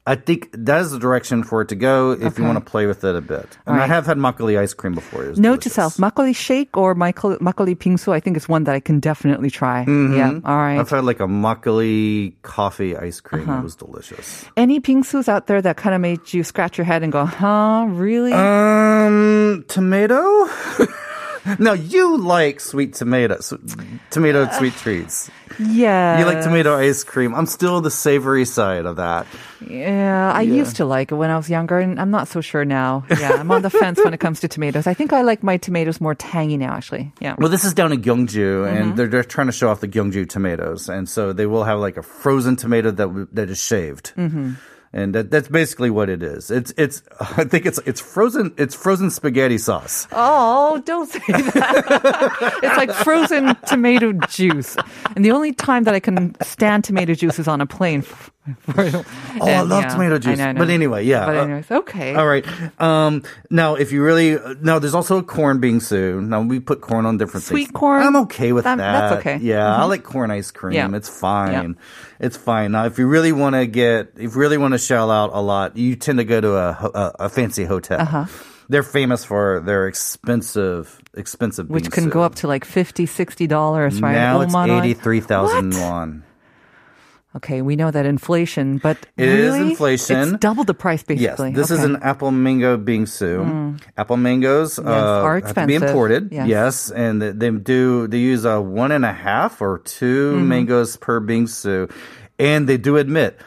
I 0.07 0.15
think 0.15 0.50
that 0.53 0.81
is 0.81 0.89
the 0.91 0.97
direction 0.97 1.44
for 1.44 1.62
it 1.62 1.68
to 1.69 1.75
go 1.75 2.12
if 2.13 2.39
you 2.39 2.44
want 2.44 2.57
to 2.57 2.65
play 2.65 2.88
with 2.88 3.03
it 3.03 3.15
a 3.15 3.21
bit. 3.21 3.57
And 3.68 3.80
I 3.80 3.86
have 3.86 4.07
had 4.07 4.18
makgeolli 4.18 4.57
ice 4.57 4.74
cream 4.74 4.95
before. 4.95 5.24
Note 5.38 5.62
to 5.62 5.69
self, 5.69 5.97
makgeolli 5.97 6.36
shake 6.36 6.75
or 6.77 6.95
makgeolli 6.95 7.75
pingsu. 7.77 8.12
I 8.13 8.19
think 8.19 8.36
it's 8.36 8.50
one 8.50 8.63
that 8.63 8.74
I 8.74 8.80
can 8.80 9.00
definitely 9.00 9.51
try. 9.51 9.83
Yeah. 9.88 10.40
All 10.45 10.57
right. 10.57 10.80
I've 10.80 10.90
had 10.90 11.04
like 11.06 11.19
a 11.19 11.28
makgeolli 11.28 12.33
coffee 12.42 12.97
ice 12.97 13.19
cream. 13.21 13.47
Uh-huh. 13.49 13.59
It 13.59 13.64
was 13.64 13.75
delicious. 13.75 14.45
Any 14.57 14.80
pingsus 14.80 15.28
out 15.28 15.45
there 15.45 15.61
that 15.61 15.78
kind 15.78 15.94
of 15.94 16.02
made 16.02 16.33
you 16.33 16.44
scratch 16.44 16.78
your 16.80 16.85
head 16.85 17.04
and 17.04 17.11
go, 17.11 17.25
huh, 17.25 17.85
really? 17.90 18.33
Um, 18.33 19.64
tomato. 19.68 20.47
now 21.60 21.74
you 21.74 22.18
like 22.18 22.60
sweet 22.60 22.94
tomatoes, 22.94 23.54
tomato 24.10 24.50
sweet 24.58 24.74
treats. 24.74 25.30
yeah. 25.60 26.19
You 26.19 26.26
like 26.26 26.42
tomato 26.44 26.76
ice 26.78 27.04
cream. 27.04 27.34
I'm 27.36 27.46
still 27.46 27.81
the 27.81 27.92
savory 27.92 28.46
side 28.46 28.86
of 28.86 28.96
that. 28.98 29.26
Yeah, 29.68 30.31
I 30.34 30.42
used 30.42 30.78
to 30.78 30.86
like 30.86 31.12
it 31.12 31.16
when 31.16 31.30
I 31.30 31.38
was 31.38 31.50
younger, 31.50 31.80
and 31.80 32.00
I'm 32.00 32.12
not 32.12 32.28
so 32.28 32.40
sure 32.42 32.64
now. 32.66 33.04
Yeah, 33.10 33.34
I'm 33.34 33.52
on 33.52 33.62
the 33.62 33.69
fence 33.69 34.00
when 34.04 34.14
it 34.14 34.19
comes 34.19 34.40
to 34.42 34.48
tomatoes. 34.48 34.88
I 34.88 34.94
think 34.94 35.12
I 35.14 35.22
like 35.22 35.44
my 35.44 35.58
tomatoes 35.58 36.00
more 36.00 36.16
tangy 36.16 36.58
now, 36.58 36.74
actually. 36.74 37.12
Yeah. 37.19 37.36
Well, 37.38 37.50
this 37.50 37.66
is 37.66 37.74
down 37.74 37.92
in 37.92 38.02
Gyeongju, 38.02 38.30
Mm-hmm. 38.40 38.78
and 38.78 38.98
they're, 38.98 39.08
they're 39.08 39.24
trying 39.24 39.48
to 39.48 39.54
show 39.54 39.69
off 39.69 39.81
the 39.81 39.88
Gyeongju 39.88 40.30
tomatoes, 40.30 40.88
and 40.90 41.10
so 41.10 41.34
they 41.34 41.46
will 41.46 41.64
have 41.66 41.80
like 41.80 41.98
a 41.98 42.04
frozen 42.04 42.56
tomato 42.56 42.92
that 42.92 43.06
w- 43.08 43.28
that 43.34 43.50
is 43.50 43.62
shaved. 43.62 44.14
Mm-hmm. 44.16 44.54
And 44.92 45.14
that, 45.14 45.30
that's 45.30 45.48
basically 45.48 45.92
what 45.92 46.10
it 46.10 46.24
is. 46.24 46.50
It's 46.50 46.74
it's 46.78 47.04
I 47.19 47.44
think 47.44 47.66
it's 47.66 47.80
it's 47.86 48.02
frozen 48.02 48.54
it's 48.58 48.76
frozen 48.76 49.12
spaghetti 49.12 49.58
sauce. 49.58 50.08
Oh, 50.12 50.81
don't 50.86 51.08
say 51.10 51.19
that. 51.28 52.60
it's 52.64 52.78
like 52.78 52.92
frozen 52.92 53.56
tomato 53.68 54.14
juice. 54.28 54.76
And 55.16 55.24
the 55.24 55.31
only 55.31 55.54
time 55.54 55.84
that 55.84 55.94
I 55.94 56.00
can 56.00 56.36
stand 56.42 56.84
tomato 56.84 57.14
juice 57.14 57.38
is 57.38 57.48
on 57.48 57.62
a 57.62 57.68
plane. 57.68 58.04
oh, 58.77 59.06
Oh, 59.41 59.47
I 59.47 59.61
love 59.61 59.87
tomato 59.91 60.18
juice. 60.19 60.37
But 60.39 60.69
anyway, 60.69 61.06
yeah. 61.06 61.25
But 61.25 61.35
Uh, 61.37 61.41
anyways, 61.44 61.71
okay. 61.71 62.15
All 62.15 62.27
right. 62.27 62.45
Um, 62.79 63.23
now, 63.49 63.75
if 63.75 63.91
you 63.91 64.03
really 64.03 64.37
now, 64.61 64.79
there's 64.79 64.95
also 64.95 65.21
corn 65.21 65.59
being 65.59 65.79
bingsu. 65.79 66.21
Now 66.21 66.41
we 66.41 66.59
put 66.59 66.81
corn 66.81 67.06
on 67.06 67.18
different 67.18 67.45
Sweet 67.45 67.68
things. 67.68 67.77
corn? 67.77 68.01
I'm 68.03 68.15
okay 68.27 68.51
with 68.53 68.63
That- 68.65 68.77
that. 68.77 68.91
that's 69.09 69.19
okay. 69.21 69.37
Yeah, 69.41 69.75
I 69.75 69.85
like 69.85 70.03
corn 70.03 70.31
ice 70.31 70.51
cream. 70.51 70.73
Yeah. 70.75 70.89
It's 70.94 71.09
fine. 71.09 71.77
It's 72.19 72.35
fine. 72.37 72.71
Now, 72.73 72.85
if 72.85 72.97
you 72.99 73.07
really 73.07 73.31
want 73.31 73.56
to 73.56 73.65
get, 73.68 74.13
if 74.18 74.33
you 74.35 74.39
really 74.41 74.57
want 74.57 74.73
to 74.73 74.77
shell 74.79 75.11
out 75.11 75.31
a 75.33 75.39
lot, 75.41 75.77
you 75.77 75.95
tend 75.95 76.18
to 76.19 76.25
go 76.25 76.41
to 76.41 76.56
a 76.57 76.69
a, 76.94 77.15
a 77.25 77.29
fancy 77.29 77.65
hotel. 77.65 78.01
Uh-huh. 78.01 78.25
They're 78.69 78.83
famous 78.83 79.25
for 79.25 79.61
their 79.65 79.87
expensive, 79.87 81.01
expensive 81.18 81.69
Which 81.71 81.89
can 81.89 82.09
go 82.09 82.21
up 82.21 82.35
to 82.35 82.47
like 82.47 82.65
50 82.65 83.07
$60, 83.07 83.49
right? 84.01 84.13
Now 84.13 84.41
it's 84.41 84.53
5만 84.53 84.77
eighty 84.77 84.94
three 84.94 85.21
thousand 85.21 85.73
won. 85.73 86.21
Okay, 87.36 87.62
we 87.62 87.76
know 87.76 87.92
that 87.92 88.07
inflation, 88.07 88.80
but 88.81 88.98
It 89.16 89.30
is 89.30 89.54
really, 89.54 89.69
inflation. 89.69 90.33
It's 90.33 90.40
double 90.40 90.64
the 90.64 90.74
price 90.74 91.04
basically. 91.04 91.52
Yes, 91.52 91.57
this 91.57 91.69
is 91.69 91.80
Okay. 91.80 91.94
Mm. 91.94 91.95
an 91.98 92.04
apple 92.04 92.31
mango 92.31 92.76
bingsu. 92.78 93.78
Apple 93.98 94.18
mangoes 94.18 94.80
uh, 94.80 94.81
are 95.24 95.40
to 95.42 95.66
be 95.68 95.76
imported. 95.76 96.31
Yes. 96.31 96.90
and 96.90 97.21
they- 97.21 97.31
they 97.31 97.52
do 97.52 98.07
they 98.07 98.18
use 98.18 98.45
a 98.45 98.59
one 98.59 98.92
and 98.92 99.06
a 99.06 99.14
half 99.14 99.62
or 99.62 99.78
2 99.86 100.33
Mm-hmm. 100.42 100.48
mangoes 100.50 100.98
per 100.98 101.21
bingsu, 101.21 101.92
and 102.40 102.66
they 102.68 102.78
do 102.78 102.98
admit 102.98 103.38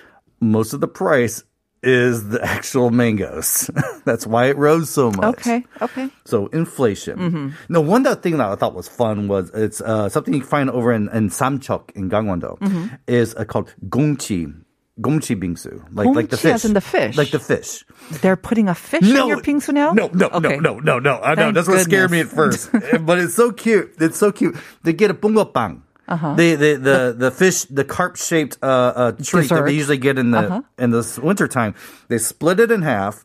most 0.41 0.73
of 0.75 0.81
the 0.81 0.87
price 0.89 1.43
is 1.83 2.29
the 2.29 2.43
actual 2.57 2.91
mangoes. 2.91 3.71
That's 4.05 4.27
why 4.27 4.47
it 4.47 4.57
rose 4.57 4.89
so 4.91 5.11
much. 5.11 5.25
Okay, 5.39 5.65
okay. 5.81 6.11
So 6.25 6.47
inflation. 6.49 7.19
Mm-hmm. 7.19 7.49
No, 7.69 7.81
one 7.81 8.03
that 8.05 8.23
thing 8.23 8.37
that 8.39 8.49
I 8.49 8.55
thought 8.57 8.75
was 8.75 8.89
fun 8.89 9.29
was 9.29 9.51
it's 9.55 9.81
uh, 9.81 10.09
something 10.09 10.35
you 10.35 10.43
find 10.43 10.71
over 10.71 10.93
in, 10.93 11.09
in 11.11 11.29
Samcheok 11.31 11.91
in 11.93 12.09
Gangwon-do 12.11 12.57
Mm-hmm. 12.61 12.87
is 13.07 13.35
uh, 13.35 13.45
called 13.45 13.75
gongchi. 13.89 14.55
Gongchi 15.01 15.35
bingsu, 15.41 15.83
like 15.97 16.15
like 16.15 16.29
the 16.29 16.37
fish, 16.37 16.53
as 16.53 16.65
in 16.67 16.75
the 16.75 16.81
fish. 16.83 17.17
like 17.17 17.31
the 17.31 17.39
fish. 17.39 17.83
They're 18.21 18.37
putting 18.37 18.69
a 18.69 18.75
fish 18.75 19.01
in 19.03 19.27
your 19.27 19.41
pingsu 19.41 19.73
now? 19.73 19.93
No, 19.95 20.11
no, 20.13 20.27
okay. 20.29 20.59
no, 20.59 20.75
no, 20.75 20.79
no, 20.81 20.99
no. 20.99 21.19
I 21.19 21.35
know 21.35 21.51
that's 21.51 21.67
what 21.67 21.81
scared 21.81 22.11
me 22.11 22.21
at 22.21 22.27
first, 22.29 22.71
but 23.01 23.19
it's 23.19 23.35
so 23.35 23.53
cute. 23.53 23.95
It's 23.99 24.19
so 24.19 24.31
cute. 24.31 24.55
They 24.85 24.93
get 24.93 25.11
a 25.11 25.15
bungeopang. 25.15 25.81
Uh-huh. 26.09 26.35
They, 26.35 26.55
they, 26.57 26.75
the, 26.75 27.15
the 27.17 27.31
fish, 27.31 27.65
the 27.65 27.85
carp 27.85 28.17
shaped 28.17 28.59
uh, 28.63 28.67
uh, 28.67 29.13
treat 29.13 29.49
that 29.49 29.55
Dessert. 29.61 29.65
we 29.65 29.73
usually 29.75 29.99
get 29.99 30.19
in 30.19 30.31
the 30.33 30.39
Uh-huh. 30.39 30.63
in 30.79 30.91
the 30.91 31.21
wintertime. 31.23 31.75
They 32.09 32.19
split 32.19 32.59
it 32.61 32.71
in 32.71 32.83
half, 32.83 33.25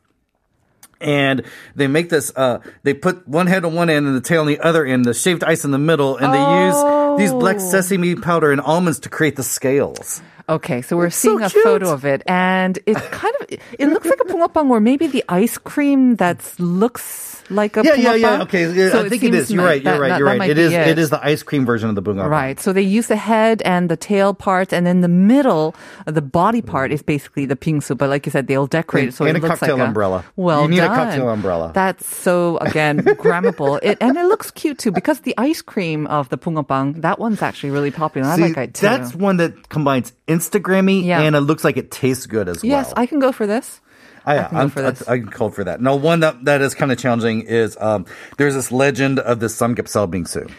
and 1.02 1.44
they 1.76 1.88
make 1.88 2.10
this. 2.10 2.32
Uh, 2.36 2.60
they 2.84 2.94
put 2.94 3.28
one 3.28 3.48
head 3.48 3.66
on 3.66 3.74
one 3.74 3.90
end 3.90 4.06
and 4.08 4.16
the 4.16 4.22
tail 4.22 4.42
on 4.42 4.48
the 4.48 4.60
other 4.60 4.86
end. 4.86 5.06
The 5.06 5.14
shaved 5.14 5.44
ice 5.44 5.66
in 5.66 5.72
the 5.72 5.78
middle, 5.78 6.18
and 6.18 6.34
they 6.34 6.66
use 6.66 6.78
these 7.20 7.34
black 7.34 7.58
Oh. 7.58 7.72
sesame 7.72 8.16
powder 8.16 8.52
and 8.52 8.62
almonds 8.62 9.00
to 9.02 9.10
create 9.10 9.36
the 9.36 9.44
scales. 9.44 10.22
Okay, 10.50 10.82
so 10.82 10.96
we're 10.96 11.08
It's 11.08 11.18
so 11.18 11.30
seeing 11.38 11.42
a 11.44 11.50
photo 11.50 11.92
of 11.92 12.06
it, 12.06 12.24
and 12.26 12.80
it 12.86 12.96
kind 13.12 13.34
of 13.42 13.48
it 13.52 13.88
looks 13.90 14.08
like 14.08 14.20
a 14.22 14.24
bungeopang, 14.32 14.70
or 14.70 14.80
maybe 14.80 15.08
the 15.08 15.24
ice 15.28 15.58
cream 15.58 16.16
that 16.18 16.40
looks 16.58 17.37
like 17.50 17.78
a 17.78 17.84
Yeah, 17.84 17.96
yeah, 17.96 18.16
yeah. 18.16 18.42
Okay, 18.44 18.72
yeah, 18.72 18.92
So 18.92 19.06
I 19.06 19.10
think 19.10 19.24
it 19.24 19.34
seems. 19.34 19.52
You're 19.52 19.66
right. 19.66 19.82
You're 19.82 20.00
right. 20.00 20.18
You're 20.18 20.30
that 20.30 20.40
right. 20.40 20.50
it 20.50 20.58
is 20.58 20.74
it. 20.74 20.88
it 20.88 21.00
is 21.00 21.10
the 21.10 21.24
ice 21.26 21.44
cream 21.44 21.66
version 21.66 21.90
of 21.90 21.96
the 21.96 22.02
bunga. 22.02 22.28
Right. 22.28 22.60
So 22.60 22.74
they 22.74 22.82
use 22.82 23.08
the 23.08 23.16
head 23.16 23.62
and 23.64 23.90
the 23.90 23.98
tail 23.98 24.34
parts, 24.34 24.74
and 24.74 24.86
then 24.86 25.02
the 25.02 25.08
middle, 25.08 25.76
the 26.06 26.22
body 26.22 26.60
hmm. 26.60 26.68
part 26.68 26.92
is 26.92 27.02
basically 27.02 27.46
the 27.46 27.56
pingsu. 27.56 27.98
But 27.98 28.10
like 28.10 28.26
you 28.26 28.32
said, 28.32 28.48
they'll 28.48 28.68
decorate 28.68 29.10
it 29.10 29.14
so 29.14 29.26
And 29.26 29.38
it 29.38 29.44
a 29.44 29.48
looks 29.48 29.60
cocktail 29.60 29.78
like 29.78 29.88
umbrella. 29.88 30.26
Well 30.36 30.64
You 30.64 30.70
need 30.70 30.80
a 30.80 30.88
done. 30.88 30.96
cocktail 30.96 31.30
umbrella. 31.30 31.72
That's 31.74 32.06
so 32.06 32.58
again 32.58 33.00
grammable. 33.22 33.80
It 33.82 33.98
and 34.02 34.18
it 34.18 34.26
looks 34.26 34.52
cute 34.52 34.80
too 34.80 34.92
because 34.92 35.22
the 35.22 35.36
ice 35.38 35.62
cream 35.62 36.08
of 36.08 36.30
the 36.30 36.38
bungeopang 36.38 37.02
that 37.02 37.20
one's 37.20 37.42
actually 37.42 37.72
really 37.72 37.92
popular. 37.92 38.28
I 38.28 38.36
like 38.36 38.58
it 38.58 38.74
too. 38.74 38.86
That's 38.86 39.16
one 39.16 39.38
that 39.38 39.70
combines 39.70 40.14
Instagrammy 40.28 41.04
Yeah. 41.04 41.22
and 41.22 41.36
it 41.36 41.42
looks 41.42 41.64
like 41.64 41.78
it 41.78 41.92
tastes 41.92 42.26
good 42.26 42.50
as 42.50 42.64
yes, 42.64 42.64
well. 42.64 42.82
Yes, 42.82 42.94
I 42.96 43.06
can 43.06 43.20
go 43.20 43.32
for 43.32 43.48
this. 43.48 43.82
I, 44.28 44.44
can 44.44 44.70
go 44.70 44.82
I'm-. 44.84 44.96
I, 45.08 45.12
I 45.14 45.18
can 45.20 45.30
call 45.30 45.50
for 45.50 45.64
that. 45.64 45.82
No, 45.82 45.96
one 45.96 46.20
that, 46.20 46.46
that 46.46 46.62
is 46.62 46.76
kind 46.76 46.92
of 46.92 46.98
challenging 46.98 47.42
is 47.42 47.78
um, 47.80 48.06
there's 48.38 48.54
this 48.54 48.72
legend 48.72 49.20
of 49.20 49.40
the 49.40 49.48
samgyeopsal 49.48 50.12
bingsu. 50.12 50.52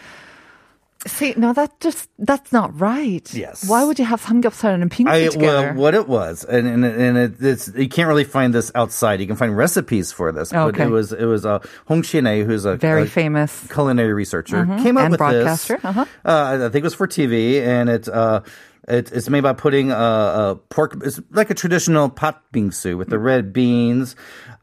See, 1.07 1.33
no, 1.37 1.53
that 1.53 1.79
just 1.79 2.09
that's 2.19 2.51
not 2.51 2.77
right. 2.77 3.33
Yes. 3.33 3.69
Why 3.69 3.85
would 3.85 3.97
you 3.99 4.03
have 4.03 4.21
samgyeopsal 4.21 4.81
and 4.81 4.91
pingsu 4.91 5.07
I, 5.07 5.27
together? 5.29 5.67
well, 5.67 5.73
what 5.75 5.93
it 5.93 6.09
was, 6.09 6.43
and 6.43 6.67
and, 6.67 6.83
and 6.83 7.17
it, 7.17 7.35
it's 7.39 7.71
you 7.73 7.87
can't 7.87 8.09
really 8.09 8.25
find 8.25 8.53
this 8.53 8.69
outside. 8.75 9.21
You 9.21 9.25
can 9.27 9.37
find 9.37 9.55
recipes 9.55 10.11
for 10.11 10.33
this, 10.33 10.51
but 10.51 10.77
it 10.77 10.89
was 10.89 11.13
it 11.13 11.23
was 11.23 11.45
uh, 11.45 11.59
Hong 11.87 12.01
Shin-ae, 12.01 12.43
who's 12.43 12.65
a 12.65 12.75
Very 12.75 13.03
a 13.03 13.05
famous. 13.05 13.65
culinary 13.71 14.11
researcher, 14.13 14.65
came 14.83 14.97
up 14.97 15.03
And 15.03 15.11
with 15.11 15.19
broadcaster, 15.19 15.75
this. 15.77 15.85
uh-huh. 15.85 16.05
Uh, 16.25 16.65
I 16.65 16.69
think 16.69 16.75
it 16.75 16.83
was 16.83 16.95
for 16.95 17.07
TV, 17.07 17.61
and 17.65 17.89
it's 17.89 18.09
uh, 18.09 18.41
it, 18.89 19.11
it's 19.11 19.29
made 19.29 19.43
by 19.43 19.53
putting 19.53 19.91
uh, 19.91 19.95
uh, 19.95 20.55
pork. 20.69 20.99
It's 21.03 21.21
like 21.31 21.49
a 21.49 21.53
traditional 21.53 22.09
pat 22.09 22.41
bingsu 22.53 22.97
with 22.97 23.09
the 23.09 23.19
red 23.19 23.53
beans, 23.53 24.15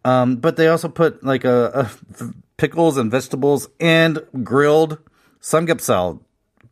um, 0.05 0.37
but 0.37 0.57
they 0.57 0.69
also 0.69 0.89
put 0.89 1.23
like 1.25 1.45
a, 1.45 1.91
a 2.21 2.33
pickles 2.57 2.97
and 2.97 3.11
vegetables 3.11 3.69
and 3.81 4.21
grilled 4.43 4.99
samgyeopsal 5.41 6.21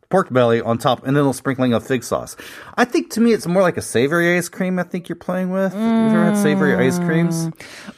pork 0.09 0.31
belly 0.31 0.61
on 0.61 0.77
top, 0.77 1.05
and 1.05 1.15
then 1.17 1.25
a 1.25 1.33
sprinkling 1.33 1.73
of 1.73 1.85
fig 1.85 2.03
sauce. 2.03 2.35
I 2.77 2.85
think 2.85 3.09
to 3.11 3.21
me 3.21 3.33
it's 3.33 3.47
more 3.47 3.61
like 3.61 3.77
a 3.77 3.81
savory 3.81 4.37
ice 4.37 4.49
cream. 4.49 4.77
I 4.79 4.83
think 4.83 5.09
you're 5.09 5.15
playing 5.15 5.49
with. 5.51 5.73
Have 5.73 5.81
you 6.11 6.17
ever 6.17 6.25
had 6.25 6.37
savory 6.37 6.75
ice 6.75 6.99
creams? 6.99 7.49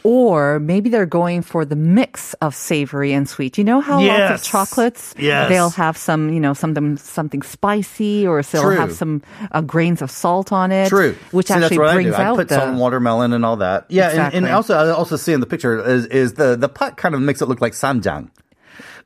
Or 0.04 0.60
maybe 0.60 0.90
they're 0.90 1.06
going 1.06 1.42
for 1.42 1.66
the 1.66 1.76
mix 1.76 2.34
of 2.36 2.56
savory 2.56 3.14
and 3.14 3.28
sweet. 3.28 3.58
You 3.58 3.64
know 3.64 3.82
how 3.82 3.96
lots 3.96 4.06
Yes. 4.06 4.42
of 4.42 4.48
chocolates, 4.48 5.14
Yes. 5.18 5.50
they'll 5.50 5.70
have 5.72 5.98
some, 5.98 6.32
you 6.32 6.40
know, 6.40 6.54
something 6.54 6.98
something 6.98 7.42
spicy, 7.42 8.26
or 8.26 8.42
they'll 8.42 8.62
True. 8.62 8.76
have 8.78 8.92
some 8.94 9.22
uh, 9.52 9.62
grains 9.62 10.02
of 10.02 10.10
salt 10.12 10.52
on 10.52 10.72
it. 10.72 10.90
True. 10.90 11.16
which 11.32 11.48
See, 11.48 11.54
that's 11.54 11.66
actually 11.66 11.80
what 11.80 11.94
brings 11.94 12.14
I 12.14 12.18
do. 12.18 12.24
I 12.24 12.26
out 12.28 12.36
put 12.38 12.50
the. 12.50 12.56
salt 12.56 12.70
and 12.70 12.80
watermelon 12.80 13.34
and 13.34 13.46
all 13.46 13.58
that. 13.58 13.86
Yeah, 13.90 14.10
and, 14.34 14.46
and 14.46 14.48
also 14.48 14.76
I 14.76 14.90
also 14.92 15.16
see 15.18 15.34
in 15.34 15.40
the 15.40 15.46
picture 15.46 15.80
is, 15.86 16.06
is 16.08 16.34
the 16.34 16.56
the 16.56 16.70
pat 16.70 16.98
kind 16.98 17.14
of 17.16 17.22
makes 17.22 17.42
it 17.42 17.48
look 17.48 17.62
like 17.62 17.74
ssamjang. 17.74 18.30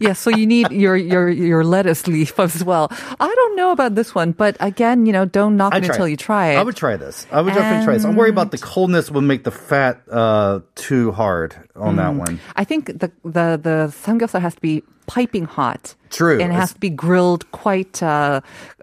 Yeah, 0.00 0.12
so 0.12 0.30
you 0.30 0.46
need 0.46 0.70
your 0.70 0.94
your 0.96 1.28
your 1.28 1.64
lettuce 1.64 2.06
leaf 2.06 2.38
as 2.38 2.62
well. 2.62 2.86
I 3.18 3.26
don't 3.34 3.56
know 3.56 3.72
about 3.72 3.96
this 3.96 4.14
one, 4.14 4.30
but 4.30 4.56
again, 4.60 5.06
you 5.06 5.12
know, 5.12 5.24
don't 5.24 5.56
knock 5.56 5.74
it 5.74 5.84
until 5.84 6.04
it. 6.04 6.10
you 6.10 6.16
try 6.16 6.52
it. 6.52 6.56
I 6.56 6.62
would 6.62 6.76
try 6.76 6.96
this. 6.96 7.26
I 7.32 7.40
would 7.40 7.52
definitely 7.52 7.84
try 7.84 7.94
this. 7.94 8.04
I'm 8.04 8.14
worried 8.14 8.30
about 8.32 8.52
the 8.52 8.58
coldness 8.58 9.10
will 9.10 9.22
make 9.22 9.42
the 9.42 9.50
fat 9.50 10.00
uh, 10.08 10.60
too 10.76 11.10
hard 11.10 11.56
on 11.74 11.96
that 11.96 12.12
Mm. 12.14 12.18
one. 12.18 12.40
I 12.54 12.62
think 12.62 12.86
the 12.86 13.10
the 13.24 13.58
the 13.60 13.90
samgyeopsal 13.90 14.40
has 14.40 14.54
to 14.54 14.60
be 14.60 14.84
piping 15.08 15.46
hot. 15.46 15.96
True. 16.10 16.38
and 16.40 16.52
it 16.52 16.54
has 16.54 16.72
to 16.74 16.78
be 16.78 16.90
grilled 16.90 17.50
quite 17.50 18.00
uh, 18.00 18.40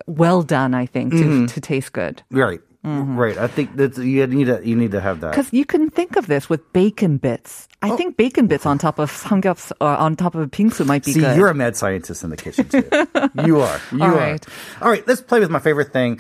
well 0.08 0.44
done. 0.44 0.74
I 0.74 0.86
think 0.86 1.14
to 1.14 1.18
Mm-hmm. 1.24 1.46
to 1.46 1.62
taste 1.62 1.94
good. 1.94 2.24
Right. 2.30 2.60
Mm-hmm. 2.86 3.18
Right. 3.18 3.38
I 3.38 3.48
think 3.48 3.76
that 3.78 3.98
you 3.98 4.28
need 4.28 4.46
to 4.46 4.62
you 4.64 4.76
need 4.76 4.92
to 4.92 5.02
have 5.02 5.22
that. 5.22 5.32
Because 5.32 5.52
you 5.52 5.66
can 5.66 5.90
think 5.90 6.16
of 6.18 6.28
this 6.28 6.48
with 6.50 6.72
bacon 6.72 7.18
bits. 7.18 7.68
I 7.82 7.90
Oh. 7.92 7.98
think 7.98 8.16
bacon 8.16 8.46
bits 8.48 8.66
on 8.66 8.78
top 8.78 9.00
of 9.00 9.12
samgyeopsal 9.12 9.74
or 9.82 9.88
on 9.90 10.16
top 10.16 10.36
of 10.36 10.50
pingsu 10.52 10.86
might 10.86 11.04
be 11.04 11.14
good. 11.14 11.20
See, 11.22 11.26
good. 11.26 11.38
you're 11.38 11.50
a 11.50 11.54
mad 11.56 11.76
scientist 11.76 12.24
in 12.24 12.30
the 12.30 12.38
kitchen 12.38 12.70
too. 12.70 12.84
you 13.46 13.62
are. 13.62 13.80
You 13.92 14.04
All 14.04 14.10
are. 14.12 14.16
right. 14.18 14.46
All 14.82 14.90
right. 14.90 15.06
Let's 15.08 15.22
play 15.22 15.40
with 15.40 15.50
my 15.50 15.60
favorite 15.60 15.92
thing, 15.94 16.20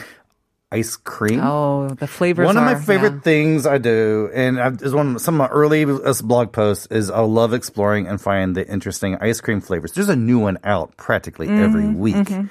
ice 0.72 0.96
cream. 0.96 1.40
oh, 1.44 1.90
the 1.90 2.08
flavors. 2.08 2.46
One 2.48 2.58
of 2.58 2.64
my 2.64 2.76
favorite 2.76 3.14
yeah. 3.14 3.20
things 3.22 3.66
I 3.68 3.78
do, 3.78 4.30
and 4.34 4.60
I've, 4.60 4.82
is 4.82 4.94
one 4.94 5.16
of 5.16 5.22
some 5.22 5.36
of 5.36 5.48
my 5.50 5.54
early 5.56 5.86
blog 5.86 6.52
posts, 6.52 6.88
is 6.88 7.10
I 7.12 7.20
love 7.22 7.54
exploring 7.54 8.08
and 8.08 8.20
find 8.20 8.56
the 8.56 8.68
interesting 8.68 9.18
ice 9.22 9.40
cream 9.40 9.62
flavors. 9.62 9.94
There's 9.94 10.10
a 10.10 10.16
new 10.16 10.40
one 10.40 10.58
out 10.64 10.98
practically 10.98 11.48
every 11.48 11.84
Mm-hmm, 11.84 12.00
week. 12.00 12.50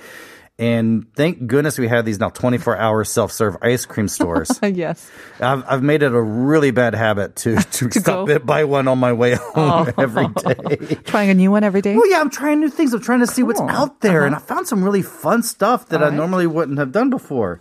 And 0.57 1.13
thank 1.17 1.49
goodness 1.49 1.81
we 1.81 1.89
have 1.89 2.05
these 2.05 2.21
now 2.21 2.29
24 2.29 2.77
hour 2.77 3.03
self 3.03 3.33
serve 3.33 3.57
ice 3.61 3.87
cream 3.87 4.07
stores. 4.07 4.57
yes. 4.63 5.11
I've, 5.41 5.65
I've 5.67 5.83
made 5.83 6.05
it 6.05 6.13
a 6.13 6.23
really 6.23 6.71
bad 6.71 6.95
habit 6.95 7.35
to, 7.37 7.57
to, 7.57 7.91
stop 7.91 8.29
go? 8.29 8.33
it, 8.33 8.47
buy 8.47 8.63
one 8.63 8.87
on 8.87 8.99
my 8.99 9.13
way 9.13 9.35
home 9.35 9.93
every 9.99 10.29
day. 10.29 10.95
Trying 11.05 11.31
a 11.31 11.35
new 11.35 11.51
one 11.51 11.65
every 11.65 11.81
day. 11.81 11.97
Well, 11.97 12.09
yeah, 12.09 12.21
I'm 12.21 12.31
trying 12.31 12.61
new 12.61 12.71
things. 12.71 12.95
I'm 12.95 13.03
trying 13.03 13.21
to 13.21 13.27
see 13.27 13.43
what's 13.43 13.61
out 13.61 14.01
there, 14.01 14.25
and 14.25 14.35
I 14.35 14.39
found 14.39 14.69
some 14.69 14.85
really 14.85 15.03
fun 15.03 15.43
stuff 15.43 15.89
that 15.89 16.01
I 16.01 16.05
Alright. 16.05 16.17
normally 16.17 16.47
wouldn't 16.47 16.79
have 16.79 16.93
done 16.93 17.11
before. 17.11 17.59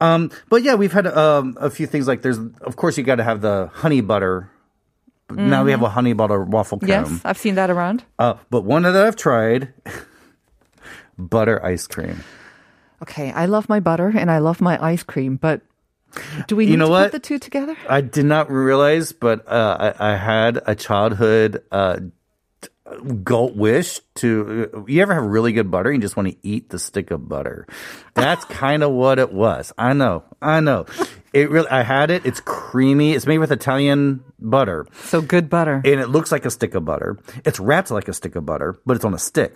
Um, 0.00 0.30
but 0.50 0.62
yeah, 0.62 0.74
we've 0.74 0.92
had 0.92 1.06
um, 1.06 1.56
a 1.58 1.70
few 1.70 1.86
things 1.86 2.06
like 2.06 2.20
there's, 2.20 2.38
of 2.38 2.76
course, 2.76 2.98
you 2.98 3.04
got 3.04 3.16
to 3.16 3.24
have 3.24 3.40
the 3.40 3.70
honey 3.72 4.02
butter. 4.02 4.50
Now 5.30 5.64
we 5.64 5.70
have 5.70 5.82
a 5.82 5.88
honey 5.88 6.12
butter 6.12 6.44
waffle 6.44 6.78
cone. 6.78 6.88
Yes, 6.88 7.20
I've 7.24 7.38
seen 7.38 7.56
that 7.56 7.70
around. 7.70 8.04
Uh, 8.18 8.34
but 8.50 8.62
one 8.62 8.82
that 8.82 8.94
I've 8.94 9.16
tried, 9.16 9.72
butter 11.18 11.64
ice 11.64 11.86
cream. 11.86 12.22
Okay, 13.02 13.30
I 13.32 13.46
love 13.46 13.68
my 13.68 13.80
butter 13.80 14.08
and 14.14 14.30
I 14.30 14.38
love 14.38 14.60
my 14.60 14.82
ice 14.82 15.02
cream, 15.02 15.36
but 15.36 15.60
do 16.46 16.56
we 16.56 16.64
need 16.64 16.70
You 16.72 16.76
know 16.78 16.86
to 16.86 16.90
what? 16.90 17.04
put 17.10 17.12
the 17.22 17.26
two 17.28 17.38
together? 17.38 17.76
I 17.88 18.00
did 18.00 18.24
not 18.24 18.50
realize, 18.50 19.12
but 19.12 19.46
uh, 19.46 19.92
I, 19.98 20.12
I 20.12 20.16
had 20.16 20.60
a 20.66 20.74
childhood 20.74 21.62
uh, 21.70 21.98
goat 23.22 23.54
wish 23.56 24.00
to. 24.16 24.84
You 24.88 25.02
ever 25.02 25.12
have 25.14 25.24
really 25.24 25.52
good 25.52 25.70
butter? 25.70 25.90
and 25.90 25.98
You 26.00 26.06
just 26.06 26.16
want 26.16 26.28
to 26.30 26.36
eat 26.42 26.70
the 26.70 26.78
stick 26.78 27.10
of 27.10 27.28
butter. 27.28 27.66
That's 28.14 28.44
kind 28.48 28.82
of 28.82 28.92
what 28.92 29.18
it 29.18 29.32
was. 29.32 29.72
I 29.76 29.92
know. 29.92 30.24
I 30.40 30.60
know. 30.60 30.86
It 31.34 31.50
really. 31.50 31.68
I 31.68 31.82
had 31.82 32.10
it. 32.10 32.24
It's 32.24 32.40
creamy. 32.40 33.12
It's 33.12 33.26
made 33.26 33.38
with 33.38 33.52
Italian 33.52 34.24
butter, 34.38 34.86
So 35.04 35.20
good 35.20 35.50
butter. 35.50 35.82
and 35.84 36.00
it 36.00 36.08
looks 36.08 36.30
like 36.32 36.46
a 36.46 36.50
stick 36.50 36.74
of 36.74 36.84
butter. 36.84 37.18
It's 37.44 37.58
wrapped 37.60 37.90
like 37.90 38.08
a 38.08 38.12
stick 38.14 38.36
of 38.36 38.46
butter, 38.46 38.78
but 38.86 38.96
it's 38.96 39.04
on 39.04 39.12
a 39.14 39.18
stick. 39.18 39.54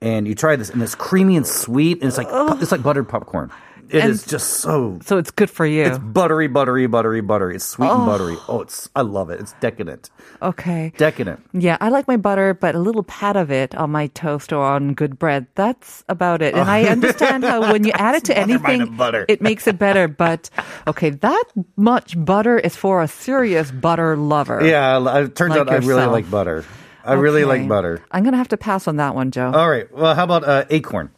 And 0.00 0.28
you 0.28 0.34
try 0.34 0.54
this, 0.56 0.70
and 0.70 0.80
it's 0.82 0.94
creamy 0.94 1.36
and 1.36 1.46
sweet, 1.46 1.98
and 2.00 2.08
it's 2.08 2.18
like 2.18 2.28
it's 2.62 2.70
like 2.72 2.82
buttered 2.82 3.08
popcorn. 3.08 3.50
It 3.90 4.04
is 4.04 4.20
And- 4.22 4.28
just 4.30 4.60
so 4.60 4.98
so 5.02 5.16
it's 5.16 5.30
good 5.30 5.48
for 5.48 5.64
you. 5.64 5.84
it's 5.84 5.98
buttery, 5.98 6.46
buttery, 6.46 6.86
buttery, 6.86 7.22
buttery. 7.22 7.56
It's 7.56 7.64
sweet 7.64 7.88
and 7.88 8.04
buttery. 8.04 8.36
Oh, 8.46 8.60
it's 8.60 8.90
I 8.94 9.00
love 9.00 9.30
it. 9.30 9.40
It's 9.40 9.54
decadent. 9.60 10.10
okay. 10.42 10.92
Decadent. 10.98 11.40
Yeah, 11.54 11.78
I 11.80 11.88
like 11.88 12.06
my 12.06 12.18
butter, 12.18 12.52
but 12.52 12.74
a 12.74 12.78
little 12.78 13.02
pat 13.02 13.34
of 13.36 13.50
it 13.50 13.74
on 13.74 13.90
my 13.90 14.08
toast 14.08 14.52
or 14.52 14.62
on 14.62 14.92
good 14.92 15.18
bread. 15.18 15.46
That's 15.54 16.04
about 16.08 16.42
it. 16.42 16.52
And 16.54 16.68
I 16.68 16.84
oh. 16.84 16.88
understand 16.92 17.44
how 17.44 17.72
when 17.72 17.82
you 17.84 17.92
add 17.94 18.14
it 18.14 18.24
to 18.24 18.36
anything, 18.38 18.94
butter. 18.94 19.24
it 19.26 19.40
makes 19.40 19.66
it 19.66 19.78
better. 19.78 20.06
But 20.06 20.50
okay, 20.86 21.08
that 21.10 21.44
much 21.76 22.22
butter 22.22 22.58
is 22.58 22.76
for 22.76 23.00
a 23.02 23.08
serious 23.08 23.70
butter 23.70 24.18
lover. 24.18 24.60
Yeah, 24.64 25.22
it 25.24 25.34
turns 25.34 25.52
Like 25.56 25.60
out 25.60 25.70
I 25.70 25.76
really 25.78 26.06
like 26.06 26.30
butter. 26.30 26.62
I 27.08 27.14
really 27.14 27.44
like 27.44 27.66
butter. 27.68 28.02
I'm 28.10 28.24
gonna 28.24 28.36
have 28.36 28.48
to 28.48 28.56
pass 28.56 28.86
on 28.88 28.96
that 28.96 29.14
one, 29.14 29.30
Joe. 29.30 29.50
All 29.52 29.70
right. 29.70 29.86
Well, 29.92 30.14
how 30.14 30.24
about 30.24 30.44
uh, 30.44 30.64
acorn? 30.70 31.10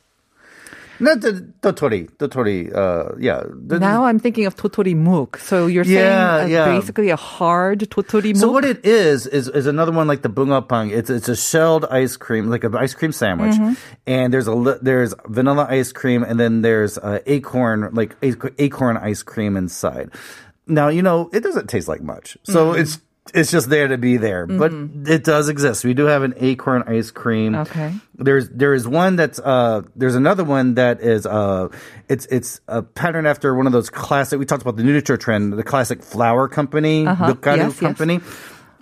No, 1.03 1.15
the 1.15 1.51
Totori, 1.63 2.11
Totori. 2.19 2.69
Uh, 2.77 3.15
yeah. 3.19 3.43
The- 3.49 3.79
Now 3.81 4.05
I'm 4.05 4.19
thinking 4.19 4.45
of 4.45 4.55
totori 4.55 4.95
muk. 4.95 5.39
So 5.39 5.67
you're 5.67 5.83
saying 5.85 5.97
Yeah, 5.97 6.35
uh, 6.43 6.45
yeah. 6.47 6.65
basically 6.67 7.09
a 7.09 7.17
hard 7.17 7.81
totori 7.89 8.35
muk. 8.35 8.37
So 8.37 8.53
what 8.53 8.67
it 8.67 8.85
is 8.85 9.27
is 9.27 9.49
is 9.49 9.65
another 9.67 9.93
one 9.93 10.07
like 10.07 10.21
the 10.21 10.29
bungeopang. 10.29 10.93
It's 10.93 11.09
it's 11.09 11.31
a 11.31 11.37
shelled 11.37 11.87
ice 11.87 12.19
cream, 12.19 12.51
like 12.51 12.65
an 12.65 12.77
ice 12.77 12.93
cream 12.93 13.13
sandwich, 13.13 13.55
Mm-hmm. 13.57 13.73
and 14.07 14.29
there's 14.35 14.47
a 14.47 14.79
there's 14.83 15.15
vanilla 15.27 15.67
ice 15.71 15.91
cream, 15.91 16.23
and 16.23 16.39
then 16.39 16.61
there's 16.61 16.99
uh, 16.99 17.21
acorn 17.25 17.89
like 17.95 18.15
acorn 18.59 18.99
ice 18.99 19.23
cream 19.23 19.57
inside. 19.57 20.11
Now 20.67 20.89
you 20.89 21.01
know 21.01 21.31
it 21.33 21.41
doesn't 21.41 21.69
taste 21.69 21.89
like 21.89 22.03
much, 22.03 22.37
so 22.45 22.73
Mm-hmm. 22.73 22.81
it's 22.83 23.01
it's 23.35 23.50
just 23.53 23.69
there 23.71 23.87
to 23.89 23.99
be 23.99 24.17
there, 24.17 24.47
but 24.47 24.73
it 25.07 25.23
does 25.25 25.49
exist. 25.49 25.85
We 25.85 25.95
do 25.95 26.07
have 26.07 26.23
an 26.23 26.35
acorn 26.39 26.83
ice 26.87 27.11
cream. 27.11 27.55
Okay. 27.55 27.95
There's 28.17 28.49
there 28.49 28.75
is 28.75 28.89
one 28.89 29.17
that's 29.17 29.39
uh 29.39 29.83
there's 29.95 30.15
another 30.17 30.43
one 30.43 30.75
that 30.75 31.00
is 31.00 31.27
uh 31.27 31.69
it's 32.09 32.27
it's 32.27 32.61
a 32.67 32.83
pattern 32.83 33.27
after 33.27 33.55
one 33.55 33.67
of 33.67 33.73
those 33.73 33.89
classic 33.91 34.39
we 34.39 34.47
talked 34.47 34.62
about 34.62 34.77
the 34.77 34.83
Nutri 34.83 35.19
trend 35.21 35.53
the 35.53 35.62
classic 35.62 36.03
flour 36.03 36.49
company 36.49 37.07
Uh-huh. 37.07 37.35
Dukaru 37.35 37.57
Yes, 37.57 37.73
yes. 37.73 37.79
company. 37.81 38.21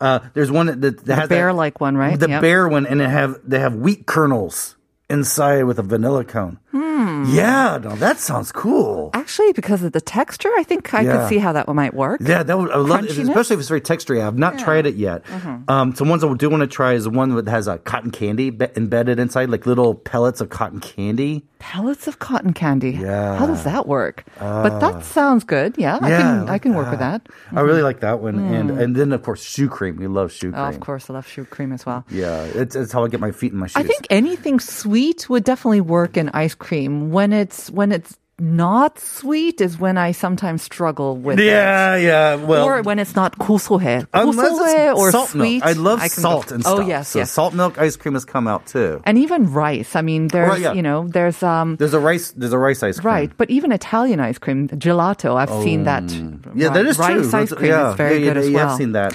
Uh, 0.00 0.20
there's 0.32 0.50
one 0.50 0.80
that, 0.80 1.04
that 1.06 1.18
has 1.18 1.28
bear-like 1.28 1.80
one, 1.80 1.96
right? 1.96 2.18
The 2.18 2.28
Yep. 2.28 2.40
bear 2.40 2.68
one, 2.68 2.86
and 2.86 3.02
it 3.02 3.10
have 3.10 3.40
they 3.44 3.58
have 3.58 3.74
wheat 3.74 4.06
kernels 4.06 4.76
inside 5.10 5.64
with 5.64 5.78
a 5.80 5.82
vanilla 5.82 6.24
cone. 6.24 6.58
Hmm. 6.78 7.24
Yeah, 7.34 7.78
no, 7.82 7.96
that 7.96 8.18
sounds 8.18 8.52
cool. 8.52 9.10
Actually, 9.14 9.52
because 9.52 9.82
of 9.82 9.92
the 9.92 10.00
texture, 10.00 10.50
I 10.56 10.62
think 10.62 10.92
I 10.94 11.00
Yeah. 11.02 11.12
could 11.18 11.28
see 11.28 11.38
how 11.38 11.52
that 11.52 11.66
one 11.66 11.76
might 11.76 11.94
work. 11.94 12.20
Yeah, 12.22 12.42
that 12.42 12.56
would 12.58 12.70
I 12.70 12.76
would 12.78 12.88
love 12.88 13.04
it, 13.04 13.10
Mm-hmm. 13.10 13.28
especially 13.28 13.54
if 13.54 13.60
it's 13.60 13.68
very 13.68 13.80
textury. 13.80 14.24
I've 14.24 14.38
not 14.38 14.58
tried 14.58 14.86
it 14.86 14.94
yet. 14.94 15.22
Um, 15.68 15.94
so 15.94 16.04
ones 16.04 16.22
I 16.22 16.32
do 16.34 16.48
want 16.50 16.60
to 16.60 16.66
try 16.66 16.92
is 16.94 17.08
one 17.08 17.34
that 17.34 17.48
has 17.48 17.66
a 17.66 17.78
cotton 17.78 18.10
candy 18.10 18.50
be- 18.50 18.68
embedded 18.76 19.18
inside, 19.18 19.50
like 19.50 19.66
little 19.66 19.94
pellets 19.94 20.40
of 20.40 20.50
cotton 20.50 20.80
candy. 20.80 21.44
Pellets 21.58 22.06
of 22.06 22.20
cotton 22.20 22.52
candy. 22.52 22.92
Yeah. 22.92 23.36
How 23.36 23.46
does 23.46 23.64
that 23.64 23.88
work? 23.88 24.24
but 24.38 24.78
that 24.78 25.04
sounds 25.04 25.42
good. 25.44 25.74
Yeah, 25.76 25.98
I 26.00 26.08
Yeah, 26.10 26.18
can 26.22 26.48
I 26.48 26.52
I 26.54 26.58
can 26.58 26.74
work 26.74 26.90
with 26.90 27.00
that. 27.00 27.28
I 27.52 27.60
really 27.62 27.82
like 27.82 27.98
that 28.00 28.20
one, 28.20 28.38
and 28.38 28.70
and 28.70 28.94
then 28.94 29.10
of 29.12 29.22
course 29.22 29.42
shoe 29.42 29.68
cream. 29.68 29.96
We 29.96 30.06
love 30.06 30.30
shoe 30.30 30.52
cream. 30.52 30.62
Oh, 30.62 30.68
of 30.68 30.78
course, 30.78 31.10
I 31.10 31.14
love 31.14 31.26
shoe 31.26 31.44
cream 31.44 31.72
as 31.72 31.84
well. 31.84 32.04
Yeah, 32.10 32.42
it's, 32.60 32.76
it's 32.76 32.92
how 32.92 33.04
I 33.04 33.08
get 33.08 33.18
my 33.20 33.32
feet 33.32 33.52
in 33.52 33.58
my 33.58 33.66
shoes. 33.66 33.76
I 33.76 33.82
think 33.82 34.06
anything 34.10 34.60
sweet 34.60 35.28
would 35.28 35.42
definitely 35.44 35.80
work 35.80 36.16
in 36.16 36.28
ice 36.30 36.54
cream 36.54 36.67
When 37.11 37.33
it's 37.33 37.69
when 37.71 37.91
it's 37.91 38.17
not 38.39 38.97
sweet 38.99 39.61
is 39.61 39.77
when 39.79 39.95
I 39.95 40.11
sometimes 40.11 40.63
struggle 40.63 41.15
with 41.15 41.39
Yeah, 41.39 41.95
yeah. 41.95 42.33
it. 42.33 42.39
Well, 42.41 42.65
or 42.65 42.81
when 42.81 42.97
it's 42.97 43.15
not 43.15 43.37
고소해. 43.37 44.07
unless 44.11 44.49
고소해 44.51 44.91
it's 44.91 44.99
or 44.99 45.11
salt 45.11 45.29
sweet. 45.29 45.61
milk. 45.61 45.63
I 45.63 45.73
love 45.73 45.99
can 45.99 46.09
go 46.09 46.21
salt 46.21 46.45
for- 46.49 46.55
and 46.55 46.63
Oh 46.65 46.75
stuff. 46.77 46.87
yes, 46.87 47.07
so 47.09 47.19
yes. 47.19 47.31
salt 47.31 47.53
milk 47.53 47.77
ice 47.77 47.95
cream 47.95 48.15
has 48.15 48.25
come 48.25 48.47
out 48.47 48.65
too. 48.65 49.01
And 49.05 49.17
even 49.19 49.53
rice. 49.53 49.95
I 49.95 50.01
mean, 50.01 50.27
there's 50.29 50.49
Right, 50.49 50.61
yeah. 50.61 50.73
you 50.73 50.81
know 50.81 51.07
there's 51.07 51.43
um 51.43 51.75
There's 51.77 51.93
a 51.93 51.99
rice. 52.01 52.31
There's 52.35 52.53
a 52.53 52.57
rice 52.57 52.81
ice 52.81 52.99
cream. 52.99 53.13
right, 53.13 53.31
but 53.37 53.49
even 53.51 53.71
Italian 53.71 54.19
ice 54.19 54.39
cream, 54.39 54.67
gelato. 54.69 55.37
I've 55.37 55.53
seen 55.63 55.83
that. 55.85 56.03
Oh. 56.03 56.51
Yeah, 56.55 56.69
that 56.73 56.85
is 56.87 56.97
rice 56.97 57.29
true. 57.29 57.39
ice 57.39 57.53
cream 57.53 57.69
yeah, 57.71 57.91
is 57.91 57.95
very 57.95 58.17
yeah, 58.17 58.33
good 58.33 58.35
yeah, 58.37 58.41
as 58.41 58.49
yeah, 58.49 58.55
well. 58.57 58.69
I've 58.73 58.77
seen 58.77 58.91
that. 58.93 59.13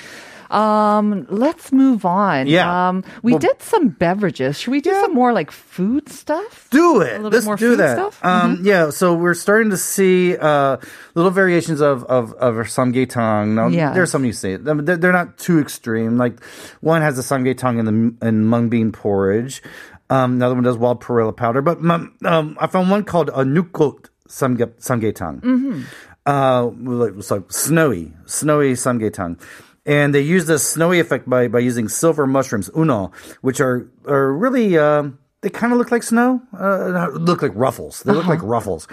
Um, 0.54 1.26
let's 1.30 1.72
move 1.72 2.06
on. 2.06 2.46
Yeah. 2.48 2.90
Um, 2.90 3.04
we 3.24 3.34
Well- 3.34 3.40
did 3.40 3.62
some 3.62 3.90
beverages. 3.90 4.60
Should 4.60 4.72
we 4.72 4.82
do 4.82 4.92
some 4.92 5.14
more 5.14 5.34
like 5.34 5.50
food 5.52 6.10
stuff? 6.10 6.68
Do 6.70 7.02
it. 7.02 7.14
A 7.14 7.16
little 7.18 7.30
bit 7.32 7.38
Let's 7.38 7.46
more 7.46 7.56
do 7.58 7.70
food 7.72 7.80
that. 7.80 7.96
stuff? 7.98 8.20
Um, 8.24 8.60
Yeah. 8.62 8.92
So 8.92 9.14
we're 9.16 9.34
starting 9.34 9.72
to 9.72 9.78
see 9.78 10.38
uh, 10.38 10.78
little 11.16 11.32
variations 11.32 11.82
of 11.82 12.04
of 12.06 12.34
of 12.34 12.58
our 12.58 12.66
samgyetang. 12.66 13.56
Now 13.56 13.68
Yes. 13.68 13.96
there's 13.96 14.12
some 14.12 14.26
you 14.26 14.34
see. 14.34 14.56
They're, 14.58 14.76
they're 14.76 15.12
not 15.12 15.38
too 15.38 15.60
extreme. 15.60 16.18
Like 16.18 16.44
one 16.82 17.02
has 17.02 17.18
a 17.18 17.24
samgyetang 17.24 17.80
in 17.80 17.86
the 17.86 18.28
in 18.28 18.46
mung 18.46 18.70
bean 18.70 18.92
porridge. 18.92 19.64
Um, 20.10 20.34
another 20.34 20.54
one 20.54 20.64
does 20.64 20.78
wild 20.78 21.00
perilla 21.02 21.34
powder. 21.36 21.62
But 21.64 21.80
um, 21.80 22.14
um, 22.24 22.58
I 22.60 22.68
found 22.68 22.92
one 22.92 23.04
called 23.04 23.30
a 23.30 23.44
nukot 23.44 24.10
samge- 24.28 24.78
samgyetang. 24.80 25.42
Mm-hmm. 25.42 25.82
Uh, 26.26 26.66
like, 26.68 27.14
it's 27.18 27.32
like 27.32 27.52
snowy, 27.52 28.14
snowy 28.26 28.74
samgyetang. 28.74 29.40
And 29.86 30.16
they 30.16 30.22
use 30.22 30.46
the 30.46 30.58
snowy 30.60 31.00
effect 31.00 31.30
by, 31.30 31.48
by 31.50 31.60
using 31.60 31.90
silver 31.90 32.26
mushrooms, 32.26 32.70
uno, 32.76 33.12
which 33.42 33.60
are, 33.60 33.86
are 34.08 34.32
really, 34.32 34.78
um, 34.78 35.20
they 35.42 35.50
kind 35.50 35.74
of 35.74 35.80
look 35.80 35.92
like 35.92 36.04
snow, 36.04 36.42
uh, 36.58 37.10
look 37.14 37.42
like 37.42 37.52
ruffles. 37.54 38.02
They 38.04 38.14
look 38.14 38.26
like 38.28 38.40
Uh-huh. 38.40 38.48
ruffles. 38.48 38.88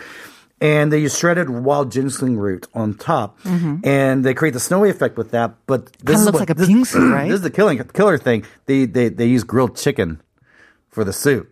And 0.61 0.93
they 0.93 0.99
use 0.99 1.17
shredded 1.17 1.49
wild 1.49 1.91
ginseng 1.93 2.37
root 2.37 2.67
on 2.75 2.95
top. 2.95 3.39
And 3.45 4.25
they 4.25 4.35
create 4.35 4.53
the 4.53 4.61
snowy 4.61 4.91
effect 4.91 5.17
with 5.17 5.31
that. 5.31 5.55
But 5.67 5.87
this 5.87 5.93
Mm-hmm. 5.93 6.07
Kinda 6.07 6.19
is 6.21 6.25
looks 6.27 6.33
what- 6.35 6.41
like 6.41 6.51
a 6.51 6.55
this, 6.55 6.95
right? 6.97 7.29
This 7.29 7.37
is 7.37 7.43
the 7.43 7.51
killing, 7.51 7.79
killer 7.95 8.19
thing. 8.19 8.45
They, 8.67 8.85
they, 8.85 9.09
they 9.09 9.27
use 9.27 9.45
grilled 9.45 9.77
chicken 9.77 10.21
for 10.91 11.05
the 11.05 11.13
soup. 11.13 11.49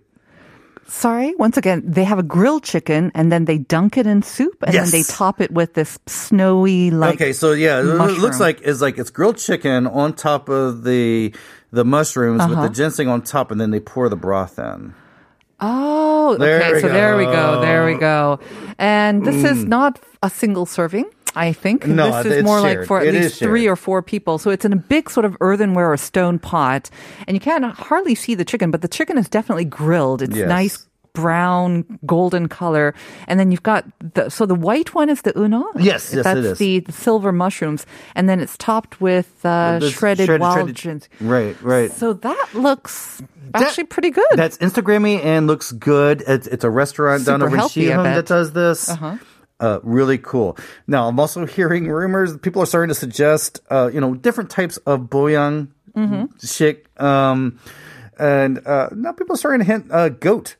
Sorry, 0.90 1.34
once 1.36 1.56
again, 1.58 1.82
they 1.84 2.04
have 2.04 2.18
a 2.18 2.22
grilled 2.22 2.64
chicken 2.64 3.12
and 3.14 3.30
then 3.30 3.44
they 3.44 3.58
dunk 3.58 3.98
it 3.98 4.06
in 4.06 4.22
soup 4.22 4.62
and 4.62 4.72
then 4.74 4.88
they 4.90 5.02
top 5.02 5.40
it 5.40 5.50
with 5.50 5.74
this 5.74 5.98
snowy 6.06 6.90
like. 6.90 7.16
okay, 7.16 7.32
so 7.34 7.52
yeah, 7.52 7.80
it 7.80 7.84
looks 8.18 8.40
like 8.40 8.60
it's 8.64 8.80
like 8.80 8.96
it's 8.96 9.10
grilled 9.10 9.36
chicken 9.36 9.86
on 9.86 10.14
top 10.14 10.48
of 10.48 10.84
the 10.84 11.34
the 11.72 11.84
mushrooms 11.84 12.40
with 12.48 12.56
Uh-huh. 12.56 12.68
the 12.68 12.74
ginseng 12.74 13.06
on 13.08 13.20
top, 13.20 13.50
and 13.50 13.60
then 13.60 13.70
they 13.70 13.80
pour 13.80 14.08
the 14.08 14.16
broth 14.16 14.58
in. 14.58 14.94
Oh, 15.60 16.36
There 16.38 16.60
okay. 16.60 16.72
we 16.74 16.80
So 16.80 16.88
there 16.88 17.16
we 17.18 17.24
go. 17.24 17.32
go. 17.32 17.58
Mm. 17.58 17.60
There 17.62 17.84
we 17.84 17.94
go. 17.98 18.38
And 18.78 19.26
this 19.26 19.44
is 19.44 19.64
not 19.64 20.00
a 20.22 20.30
single 20.30 20.66
serving. 20.66 21.04
I 21.36 21.52
think 21.52 21.86
No, 21.86 22.22
this 22.22 22.38
is 22.38 22.44
more 22.44 22.60
like 22.60 22.84
for 22.84 23.00
at 23.00 23.06
It 23.08 23.14
least 23.14 23.38
three 23.38 23.66
or 23.68 23.76
four 23.76 24.02
people. 24.02 24.38
So 24.38 24.50
it's 24.50 24.64
in 24.64 24.72
a 24.72 24.76
big 24.76 25.10
sort 25.10 25.24
of 25.24 25.36
earthenware 25.40 25.92
or 25.92 25.96
stone 25.96 26.38
pot, 26.38 26.90
and 27.26 27.34
you 27.36 27.40
can 27.40 27.62
hardly 27.62 28.14
see 28.14 28.34
the 28.34 28.44
chicken, 28.44 28.70
but 28.70 28.82
the 28.82 28.88
chicken 28.88 29.18
is 29.18 29.28
definitely 29.28 29.64
grilled. 29.66 30.22
It's 30.22 30.36
Yes. 30.36 30.48
nice 30.48 30.84
brown 31.14 31.84
golden 32.06 32.46
color 32.48 32.94
and 33.26 33.40
then 33.40 33.50
you've 33.50 33.62
got 33.64 33.84
the 34.14 34.28
so 34.28 34.46
the 34.46 34.54
white 34.54 34.94
one 34.94 35.08
is 35.10 35.22
the 35.22 35.36
uno 35.36 35.64
Yes, 35.74 36.14
yes, 36.14 36.22
that's 36.22 36.38
it 36.38 36.44
is. 36.44 36.58
the, 36.58 36.78
the 36.80 36.92
silver 36.92 37.32
mushrooms 37.32 37.86
and 38.14 38.28
then 38.28 38.38
it's 38.38 38.56
topped 38.56 39.00
with 39.00 39.26
uh, 39.44 39.80
The 39.80 39.90
shredded, 39.90 40.26
shredded- 40.26 40.40
wild 40.40 40.78
shredded- 40.78 41.08
Right, 41.20 41.60
right. 41.60 41.90
so 41.90 42.12
that 42.12 42.48
looks 42.54 43.20
That- 43.52 43.62
actually 43.62 43.84
pretty 43.84 44.10
good 44.10 44.26
That's 44.36 44.58
Instagrammy 44.58 45.24
and 45.24 45.48
looks 45.48 45.72
good. 45.72 46.22
It's, 46.24 46.46
it's 46.46 46.62
a 46.62 46.70
restaurant 46.70 47.24
down 47.26 47.42
over 47.42 47.50
in 47.52 47.58
healthy, 47.58 47.92
I 47.92 47.96
Shihung 47.96 48.04
that 48.04 48.26
does 48.26 48.52
this. 48.52 48.88
Uh-huh. 48.90 49.16
Uh, 49.60 49.80
really 49.82 50.18
cool. 50.18 50.56
Now, 50.86 51.08
I'm 51.08 51.18
also 51.18 51.44
hearing 51.44 51.88
rumors. 51.88 52.36
People 52.38 52.62
are 52.62 52.66
starting 52.66 52.88
to 52.90 52.94
suggest, 52.94 53.60
uh, 53.70 53.90
you 53.92 54.00
know, 54.00 54.14
different 54.14 54.50
types 54.50 54.76
of 54.78 55.00
boyang, 55.10 55.68
Mm-hmm. 55.96 56.24
shik, 56.38 56.86
um, 57.02 57.58
and 58.20 58.64
uh, 58.64 58.88
now 58.94 59.10
people 59.10 59.34
are 59.34 59.36
starting 59.36 59.58
to 59.60 59.64
hint 59.66 59.90
uh, 59.90 60.10
goat, 60.10 60.54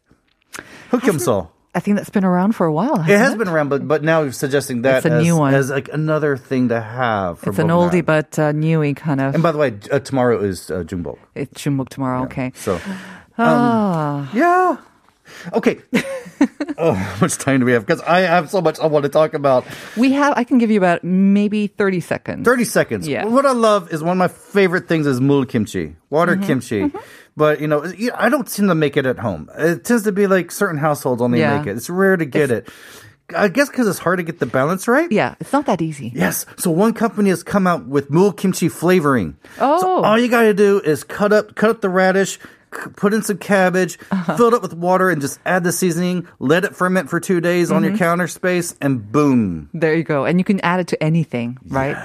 hukyeomso. 0.90 1.48
I 1.74 1.80
think 1.80 1.96
that's 1.96 2.10
been 2.10 2.24
around 2.24 2.56
for 2.56 2.66
a 2.66 2.72
while. 2.72 2.98
It 3.02 3.06
has 3.18 3.36
been 3.36 3.46
around, 3.46 3.68
but 3.68 3.86
but 3.86 4.02
now 4.02 4.22
you're 4.22 4.32
suggesting 4.32 4.82
that 4.82 4.96
It's 4.98 5.06
a 5.06 5.12
as, 5.12 5.22
new 5.22 5.36
one. 5.36 5.54
as 5.54 5.70
like 5.70 5.88
another 5.92 6.36
thing 6.36 6.70
to 6.70 6.80
have. 6.80 7.38
For 7.38 7.50
It's 7.50 7.58
an 7.60 7.68
oldie 7.68 8.04
but 8.04 8.36
uh, 8.38 8.50
newie 8.52 8.96
kind 8.96 9.20
of. 9.20 9.34
And 9.34 9.42
by 9.44 9.52
the 9.52 9.58
way, 9.58 9.78
uh, 9.92 10.00
tomorrow 10.00 10.40
is 10.42 10.70
uh. 10.72 10.80
It's 11.36 11.62
Jungbok 11.62 11.88
tomorrow. 11.88 12.24
Okay. 12.24 12.50
So 12.56 12.80
Ah, 13.36 14.28
Yeah. 14.34 14.78
Okay. 15.52 15.78
oh, 16.78 16.92
how 16.92 17.20
much 17.20 17.36
time 17.38 17.60
do 17.60 17.66
we 17.66 17.72
have? 17.72 17.84
Because 17.86 18.00
I 18.02 18.20
have 18.20 18.50
so 18.50 18.60
much 18.60 18.78
I 18.80 18.86
want 18.86 19.04
to 19.04 19.08
talk 19.08 19.34
about. 19.34 19.64
we 19.96 20.12
have. 20.12 20.34
I 20.36 20.44
can 20.44 20.58
give 20.58 20.70
you 20.70 20.78
about 20.78 21.02
maybe 21.04 21.66
thirty 21.66 22.00
seconds. 22.00 22.44
30 22.44 22.64
seconds. 22.64 23.08
Yeah. 23.08 23.24
What 23.24 23.46
I 23.46 23.52
love 23.52 23.92
is 23.92 24.02
one 24.02 24.12
of 24.12 24.18
my 24.18 24.28
favorite 24.28 24.88
things 24.88 25.06
is 25.06 25.20
mul 25.20 25.44
kimchi, 25.44 25.96
water 26.10 26.36
Mm-hmm. 26.36 26.44
kimchi. 26.46 26.92
But, 27.36 27.60
you 27.60 27.68
know, 27.68 27.84
I 28.16 28.28
don't 28.30 28.48
seem 28.48 28.66
to 28.66 28.74
make 28.74 28.96
it 28.96 29.06
at 29.06 29.18
home. 29.20 29.48
It 29.56 29.84
tends 29.84 30.02
to 30.04 30.12
be 30.12 30.26
like 30.26 30.50
certain 30.50 30.76
households 30.78 31.22
only 31.22 31.38
Yeah. 31.38 31.58
make 31.58 31.68
it. 31.68 31.76
It's 31.76 31.88
rare 31.88 32.16
to 32.16 32.24
get 32.24 32.50
it. 32.50 32.68
I 33.36 33.48
guess 33.48 33.68
because 33.68 33.86
it's 33.86 33.98
hard 33.98 34.16
to 34.18 34.22
get 34.24 34.38
the 34.40 34.46
balance 34.46 34.88
right. 34.88 35.12
Yeah, 35.12 35.34
it's 35.38 35.52
not 35.52 35.66
that 35.66 35.82
easy. 35.82 36.10
Yes. 36.14 36.46
So 36.56 36.70
one 36.70 36.94
company 36.94 37.28
has 37.28 37.42
come 37.42 37.66
out 37.66 37.86
with 37.86 38.10
mul 38.10 38.32
kimchi 38.32 38.68
flavoring. 38.70 39.36
Oh. 39.60 39.78
So 39.80 40.02
all 40.02 40.18
you 40.18 40.28
got 40.28 40.42
to 40.42 40.54
do 40.54 40.80
is 40.80 41.04
cut 41.04 41.30
up 41.32 41.54
cut 41.54 41.68
up 41.70 41.80
the 41.82 41.90
radish, 41.90 42.38
put 42.96 43.14
in 43.14 43.22
some 43.22 43.38
cabbage, 43.38 43.98
Uh-huh. 44.10 44.36
fill 44.36 44.48
it 44.48 44.54
up 44.54 44.62
with 44.62 44.74
water, 44.74 45.10
and 45.10 45.20
just 45.20 45.38
add 45.46 45.64
the 45.64 45.72
seasoning. 45.72 46.26
Let 46.38 46.64
it 46.64 46.74
ferment 46.76 47.08
for 47.10 47.20
two 47.20 47.40
days 47.40 47.70
on 47.70 47.82
your 47.82 47.92
Mm-hmm. 47.92 47.98
counter 47.98 48.28
space, 48.28 48.74
and 48.80 49.10
boom. 49.10 49.70
There 49.74 49.94
you 49.94 50.04
go, 50.04 50.24
and 50.24 50.38
you 50.38 50.44
can 50.44 50.60
add 50.60 50.80
it 50.80 50.88
to 50.88 51.02
anything, 51.02 51.58
right? 51.68 51.96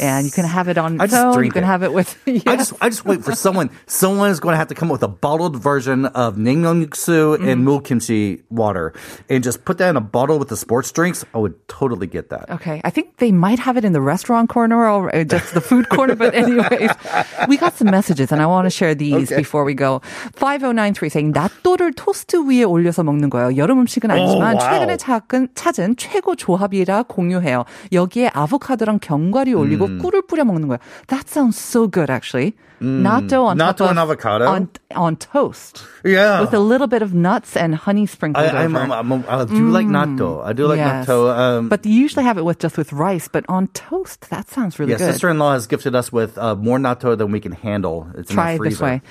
And 0.00 0.26
you 0.26 0.32
can 0.32 0.44
have 0.44 0.68
it 0.68 0.78
on 0.78 1.00
I 1.00 1.06
just 1.06 1.36
own. 1.36 1.44
You 1.44 1.50
can 1.50 1.64
it. 1.64 1.66
have 1.66 1.82
it 1.82 1.92
with. 1.92 2.16
I 2.46 2.56
just 2.56 2.72
I 2.80 2.88
just 2.88 3.04
wait 3.04 3.24
for 3.24 3.34
someone. 3.34 3.70
Someone 3.86 4.30
is 4.30 4.40
going 4.40 4.52
to 4.54 4.58
have 4.58 4.68
to 4.68 4.74
come 4.74 4.88
up 4.90 4.92
with 5.00 5.02
a 5.02 5.08
bottled 5.08 5.56
version 5.56 6.06
of 6.06 6.36
naengmyeon 6.36 6.84
yuksu 6.84 7.18
Mm-hmm. 7.38 7.48
and 7.48 7.64
mul 7.64 7.80
kimchi 7.80 8.42
water, 8.50 8.92
and 9.28 9.42
just 9.44 9.64
put 9.64 9.78
that 9.78 9.90
in 9.90 9.96
a 9.96 10.00
bottle 10.00 10.38
with 10.38 10.48
the 10.48 10.56
sports 10.56 10.90
drinks. 10.92 11.24
I 11.34 11.38
would 11.38 11.54
totally 11.68 12.06
get 12.06 12.30
that. 12.30 12.50
Okay, 12.50 12.80
I 12.84 12.90
think 12.90 13.16
they 13.18 13.32
might 13.32 13.58
have 13.58 13.76
it 13.76 13.84
in 13.84 13.92
the 13.92 14.00
restaurant 14.00 14.48
corner 14.50 14.88
or 14.88 15.14
uh, 15.14 15.24
just 15.24 15.54
the 15.54 15.60
food 15.60 15.88
corner. 15.88 16.14
But 16.14 16.34
anyways, 16.34 16.90
we 17.48 17.56
got 17.56 17.74
some 17.76 17.90
messages, 17.90 18.32
and 18.32 18.40
I 18.42 18.46
want 18.46 18.66
to 18.66 18.70
share 18.70 18.94
these 18.94 19.30
Okay. 19.32 19.36
before 19.36 19.64
we 19.64 19.74
go. 19.74 20.00
5093 20.35 21.07
saying 21.07 21.31
낫또를 21.37 21.93
토스트 21.93 22.37
위에 22.49 22.63
올려서 22.63 23.03
먹는 23.03 23.29
거예요. 23.29 23.55
여름 23.57 23.79
음식은 23.81 24.09
아니지만 24.11 24.55
오, 24.55 24.57
와우. 24.57 24.71
최근에 24.71 24.97
찾은, 24.97 25.49
찾은 25.55 25.95
최고 25.97 26.35
조합이라 26.35 27.03
공유해요. 27.03 27.65
여기에 27.91 28.31
아보카도랑 28.33 28.99
견과류 29.01 29.55
올리고 29.57 29.85
음. 29.85 29.99
꿀을 30.01 30.23
뿌려 30.27 30.43
먹는 30.45 30.67
거예요. 30.67 30.79
That 31.07 31.27
sounds 31.29 31.57
so 31.59 31.87
good 31.89 32.11
actually. 32.11 32.53
Natto 32.83 33.45
on 33.45 33.57
Natto 33.57 33.77
top 33.87 33.89
and 33.91 33.99
of, 33.99 34.09
avocado? 34.11 34.45
on, 34.45 34.67
on 34.93 35.15
toast 35.15 35.85
Yeah. 36.03 36.41
with 36.41 36.53
a 36.53 36.59
little 36.59 36.87
bit 36.87 37.01
of 37.01 37.13
nuts 37.13 37.55
and 37.55 37.73
honey 37.73 38.05
sprinkled 38.05 38.43
I, 38.45 38.63
I'm, 38.65 38.75
over. 38.75 38.91
I'm, 38.91 39.11
I'm, 39.13 39.23
I 39.29 39.45
do 39.45 39.69
like 39.69 39.87
natto. 39.87 40.43
I 40.43 40.51
do 40.51 40.67
like 40.67 40.79
Yes. 40.83 41.07
natto. 41.07 41.31
Um, 41.31 41.69
but 41.69 41.85
you 41.85 41.93
usually 41.93 42.25
have 42.25 42.37
it 42.37 42.43
with 42.43 42.59
just 42.59 42.75
with 42.75 42.91
rice, 42.91 43.29
but 43.31 43.45
on 43.47 43.67
toast, 43.67 44.27
that 44.31 44.49
sounds 44.49 44.79
really 44.79 44.91
yeah, 44.91 44.97
good. 44.97 45.13
sister-in-law 45.13 45.53
has 45.53 45.65
gifted 45.65 45.95
us 45.95 46.11
with 46.11 46.37
uh, 46.37 46.55
more 46.55 46.77
natto 46.77 47.17
than 47.17 47.31
we 47.31 47.39
can 47.39 47.53
handle. 47.53 48.07
It's 48.17 48.29
Try 48.33 48.51
in 48.51 48.55
it 48.55 48.57
the 48.57 48.63
this 48.71 48.77
freezer. 48.79 48.83
way. 48.83 49.01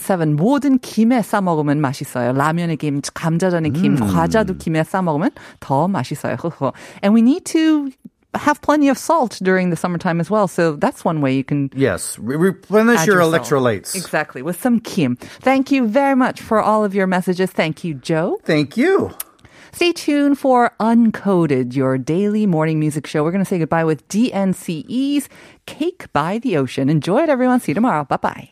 0117 0.00 0.34
모든 0.36 0.78
김에 0.78 1.22
싸 1.22 1.40
먹으면 1.40 1.80
맛있어요. 1.80 2.32
라면에 2.32 2.76
김, 2.76 3.00
감자전에 3.02 3.70
김, 3.70 3.96
과자도 3.96 4.56
김에 4.58 4.82
싸 4.84 5.02
먹으면 5.02 5.30
더 5.60 5.86
맛있어요. 5.88 6.36
흐흐. 6.36 6.72
And 7.02 7.14
we 7.14 7.22
need 7.22 7.44
to 7.52 7.90
have 8.34 8.60
plenty 8.60 8.88
of 8.88 8.98
salt 8.98 9.38
during 9.42 9.70
the 9.70 9.76
summertime 9.76 10.20
as 10.20 10.30
well. 10.30 10.46
So 10.46 10.76
that's 10.76 11.04
one 11.04 11.20
way 11.22 11.32
you 11.34 11.44
can 11.44 11.70
Yes, 11.74 12.18
re- 12.20 12.36
replenish 12.36 13.00
add 13.00 13.06
your 13.06 13.22
salt. 13.22 13.32
electrolytes. 13.34 13.94
Exactly, 13.96 14.42
with 14.42 14.60
some 14.60 14.80
kim. 14.80 15.16
Thank 15.40 15.70
you 15.72 15.86
very 15.88 16.14
much 16.14 16.40
for 16.40 16.60
all 16.60 16.84
of 16.84 16.94
your 16.94 17.06
messages. 17.06 17.50
Thank 17.50 17.82
you, 17.84 17.94
Joe. 17.94 18.38
Thank 18.44 18.76
you. 18.76 19.10
Stay 19.72 19.92
tuned 19.92 20.38
for 20.38 20.72
Uncoded, 20.80 21.74
your 21.76 21.98
daily 21.98 22.46
morning 22.46 22.78
music 22.80 23.06
show. 23.06 23.22
We're 23.24 23.30
going 23.32 23.44
to 23.44 23.48
say 23.48 23.58
goodbye 23.58 23.84
with 23.84 24.06
DNCE's 24.08 25.28
Cake 25.66 26.06
by 26.14 26.38
the 26.38 26.56
Ocean. 26.56 26.88
Enjoy 26.88 27.22
it, 27.22 27.28
everyone. 27.28 27.60
See 27.60 27.72
you 27.72 27.74
tomorrow. 27.74 28.04
Bye 28.04 28.16
bye. 28.16 28.49